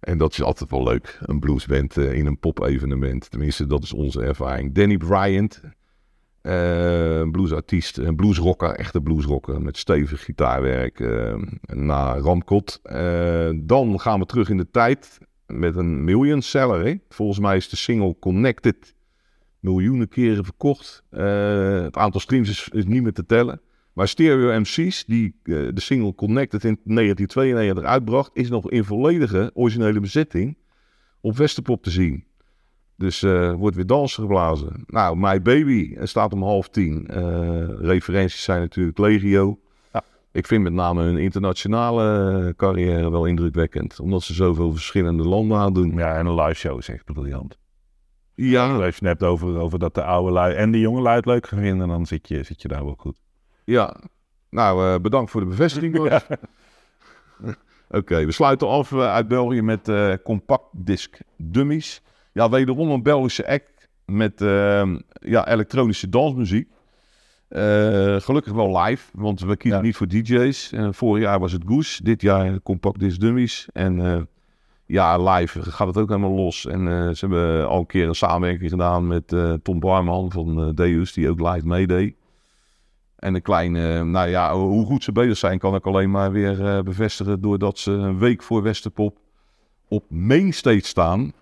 [0.00, 3.30] En dat is altijd wel leuk, een bluesband eh, in een pop-evenement.
[3.30, 4.74] Tenminste, dat is onze ervaring.
[4.74, 5.60] Danny Bryant,
[6.40, 11.00] eh, een bluesartiest, een bluesrocker, echte bluesrocker met stevig gitaarwerk.
[11.00, 12.80] eh, na Ramkot.
[13.54, 17.00] Dan gaan we terug in de tijd met een million seller.
[17.08, 18.94] Volgens mij is de single Connected
[19.60, 21.02] miljoenen keren verkocht.
[21.10, 23.60] Het aantal streams is niet meer te tellen.
[23.96, 29.50] Maar Stereo MC's, die eh, de single Connected in 1992 uitbracht, is nog in volledige
[29.54, 30.58] originele bezetting
[31.20, 32.24] op Westerpop te zien.
[32.96, 34.84] Dus eh, wordt weer dansen geblazen.
[34.86, 37.06] Nou, My Baby eh, staat om half tien.
[37.80, 39.58] Referenties zijn natuurlijk legio.
[39.92, 40.02] Ja.
[40.32, 44.00] Ik vind met name hun internationale carrière wel indrukwekkend.
[44.00, 45.94] Omdat ze zoveel verschillende landen aandoen.
[45.94, 47.58] Ja, en een live show is echt briljant.
[48.34, 51.16] Ja, Als je het hebt over, over dat de oude lui en de jonge lui
[51.16, 53.24] het leuk gaan vinden, dan zit je, zit je daar wel goed.
[53.66, 53.96] Ja,
[54.50, 55.96] nou eh, bedankt voor de bevestiging.
[57.88, 62.02] Oké, we sluiten af eh, uit België met eh, Compact Disc Dummies.
[62.32, 66.68] Ja, wederom een Belgische act met eh, ja, elektronische dansmuziek.
[68.18, 69.84] Gelukkig wel live, want we kiezen Ja.
[69.84, 70.72] niet voor DJ's.
[70.90, 73.68] Vorig jaar was het Goose, dit jaar Compact Disc Dummies.
[73.72, 74.28] En
[74.86, 76.66] ja, live gaat het ook helemaal los.
[76.66, 76.80] En
[77.16, 81.40] ze hebben al een keer een samenwerking gedaan met Tom Barman van Deus, die ook
[81.40, 82.14] live meedeed.
[83.16, 86.66] En een kleine, nou ja, hoe goed ze bezig zijn, kan ik alleen maar weer
[86.66, 87.40] eh, bevestigen.
[87.40, 89.18] Doordat ze een week voor Westerpop
[89.88, 91.32] op mainstage staan.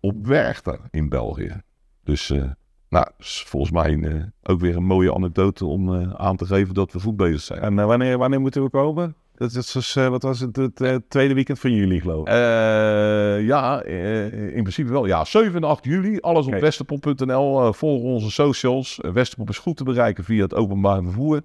[0.00, 1.62] Op Werchter in België.
[2.04, 2.50] Dus, eh,
[2.88, 7.00] nou, volgens mij eh, ook weer een mooie anekdote om aan te geven dat we
[7.00, 7.60] goed bezig zijn.
[7.60, 9.14] En wanneer, wanneer moeten we komen?
[9.40, 12.26] Dat is dus, eh, wat was het, het eh, tweede weekend van juli geloof ik.
[12.28, 15.06] Eh, ja, in principe wel.
[15.06, 16.18] Ja, 7 en 8 juli.
[16.18, 17.72] Alles op westerpop.nl.
[17.72, 18.98] Volg onze socials.
[19.12, 21.42] Westerpop is goed te bereiken via het openbaar vervoer.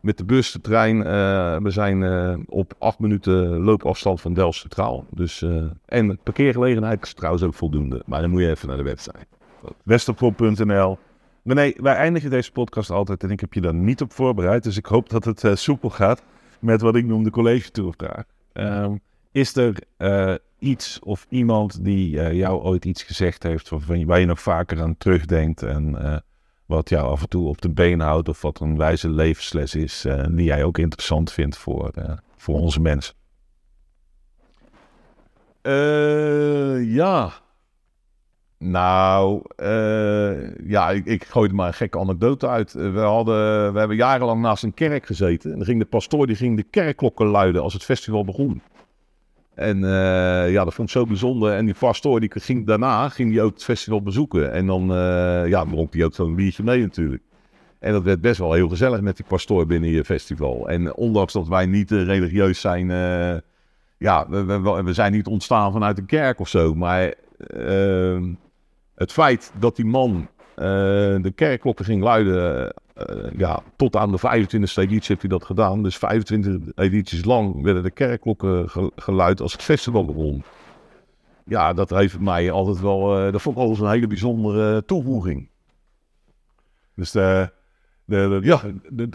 [0.00, 1.02] Met de bus, de trein.
[1.62, 2.04] We zijn
[2.48, 5.04] op 8 minuten loopafstand van Delft Centraal.
[5.10, 5.44] Dus,
[5.84, 8.02] en de parkeergelegenheid is trouwens ook voldoende.
[8.06, 9.26] Maar dan moet je even naar de website.
[9.82, 10.98] westerpop.nl.
[11.42, 14.62] Maar nee, wij eindigen deze podcast altijd en ik heb je daar niet op voorbereid.
[14.62, 16.22] Dus ik hoop dat het soepel gaat
[16.60, 18.24] met wat ik noem de college tourvraag.
[18.52, 18.96] Ehm,
[19.32, 23.70] is er eh, iets of iemand die eh, jou ooit iets gezegd heeft
[24.04, 26.16] waar je nog vaker aan terugdenkt en eh,
[26.66, 30.06] wat jou af en toe op de been houdt of wat een wijze levensles is
[30.30, 31.92] die jij ook interessant vindt voor,
[32.36, 33.14] voor onze mensen?
[36.84, 37.32] Ja.
[38.64, 42.74] Nou, eh, ja, ik, gooi er maar een gekke anekdote uit.
[42.74, 45.50] Eh, We, hadden, we hebben jarenlang naast een kerk gezeten.
[45.50, 48.62] En dan ging de pastoor die ging de kerkklokken luiden als het festival begon.
[49.54, 51.52] En eh, ja, dat vond ik zo bijzonder.
[51.52, 54.52] En die pastoor die ging daarna ging die ook het festival bezoeken.
[54.52, 57.22] En dan uh, ja, dronk hij ook zo'n biertje mee natuurlijk.
[57.78, 60.68] En dat werd best wel heel gezellig met die pastoor binnen je festival.
[60.68, 62.86] En ondanks dat wij niet religieus zijn,
[63.98, 66.74] ja, we, zijn niet ontstaan vanuit een kerk of zo.
[66.74, 67.14] Maar
[69.00, 70.64] het feit dat die man eh,
[71.22, 75.82] de kerkklokken ging luiden, eh, ja, tot aan de 25e editie heeft hij dat gedaan.
[75.82, 80.42] Dus 25 edities lang werden de kerkklokken ge- geluid als het festival begon.
[81.44, 85.48] Ja, dat heeft mij altijd wel, eh, dat vond ik altijd een hele bijzondere toevoeging.
[86.94, 87.50] Dus de,
[88.42, 88.60] Ja.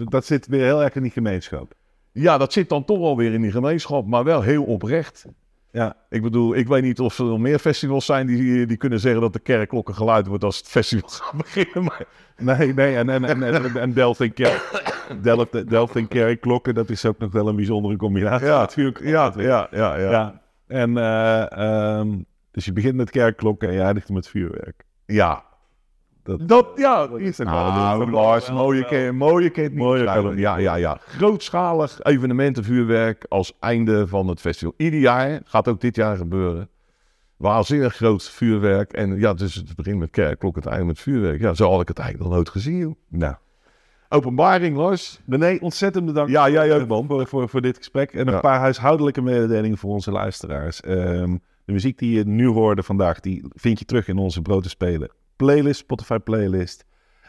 [0.10, 1.74] dat zit weer heel erg in die gemeenschap.
[2.12, 5.26] Ja, dat zit dan toch wel weer in die gemeenschap, maar wel heel oprecht.
[5.76, 9.00] Ja, Ik bedoel, ik weet niet of er nog meer festivals zijn die, die kunnen
[9.00, 11.84] zeggen dat de kerkklokken geluid wordt als het festival gaat beginnen.
[11.84, 12.06] Maar
[12.38, 12.96] nee, nee.
[12.96, 14.84] En, en, en, en, en Delft en Kerk,
[15.22, 18.48] Delft, Delft en Kerkklokken, dat is ook nog wel een bijzondere combinatie.
[18.48, 19.00] ja, natuurlijk.
[19.04, 20.12] Ja, ja, ja, ja.
[20.12, 20.42] Ja.
[20.68, 22.18] En eh, ehm,
[22.52, 24.84] dus je begint met kerkklokken en je eindigt met vuurwerk.
[25.06, 25.44] ja.
[26.26, 30.38] Dat, Dat, ja, is nou, dat is Lars, wel- mooie keer, mooie keer niet.
[30.40, 30.98] Ja, ja, ja.
[31.06, 34.74] Grootschalig evenementenvuurwerk als einde van het festival.
[34.78, 36.70] Ieder jaar, gaat ook dit jaar gebeuren.
[37.38, 38.94] Waanzinnig groot vuurwerk.
[38.94, 41.40] En ja, dus het begint met kerkklokken, het einde met vuurwerk.
[41.42, 42.78] Ja, zo had ik het eigenlijk nog nooit gezien.
[42.78, 42.96] joh.
[43.08, 43.36] Nou,
[44.10, 45.20] Openbaring, Lars.
[45.28, 47.06] René, ontzettend bedankt Ja, jij ook, man.
[47.08, 48.14] voor, voor, voor dit gesprek.
[48.14, 48.40] En een Ja.
[48.40, 50.82] paar huishoudelijke mededelingen voor onze luisteraars.
[50.82, 54.64] Ehm, de muziek die je nu hoorde vandaag, die vind je terug in onze Brood
[54.64, 56.86] te Spelen playlist, Spotify playlist.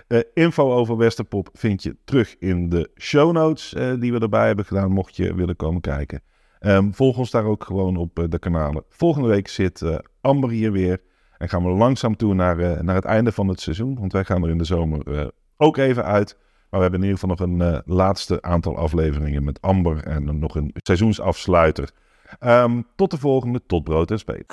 [0.06, 4.46] Eh, info over Westerpop vind je terug in de show notes eh, die we erbij
[4.46, 6.22] hebben gedaan, mocht je willen komen kijken.
[6.58, 8.84] Ehm, volg ons daar ook gewoon op eh, de kanalen.
[8.88, 11.00] Volgende week zit eh, Amber hier weer.
[11.38, 13.98] En gaan we langzaam toe naar, eh, naar het einde van het seizoen.
[13.98, 15.26] Want wij gaan er in de zomer eh,
[15.56, 16.36] ook even uit.
[16.70, 20.04] Maar we hebben in ieder geval nog een eh, laatste aantal afleveringen met Amber.
[20.04, 21.90] En nog een seizoensafsluiter.
[22.38, 24.44] Ehm, tot de volgende, tot brood en spelen.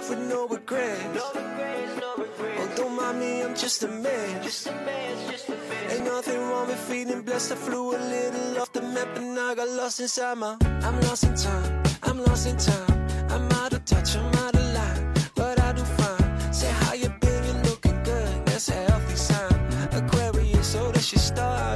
[0.00, 1.04] Life with no regrets.
[1.14, 2.60] No regrets, no regrets.
[2.60, 4.42] Oh, don't mind me, I'm just a man.
[4.42, 5.90] Just a man, just a man.
[5.90, 7.52] Ain't nothing wrong with feeling blessed.
[7.52, 10.56] I flew a little off the map and I got lost inside my.
[10.86, 11.82] I'm lost in time.
[12.02, 13.06] I'm lost in time.
[13.30, 14.16] I'm out of touch.
[14.16, 15.14] I'm out of line.
[15.34, 16.52] But I do fine.
[16.52, 17.44] Say how you been?
[17.46, 18.46] You looking good.
[18.46, 19.58] That's a healthy sign.
[19.92, 21.69] Aquarius, oh, so that's your star.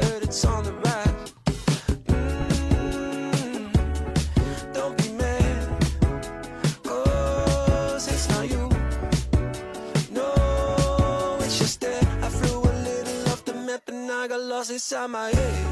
[14.74, 15.63] Inside my head.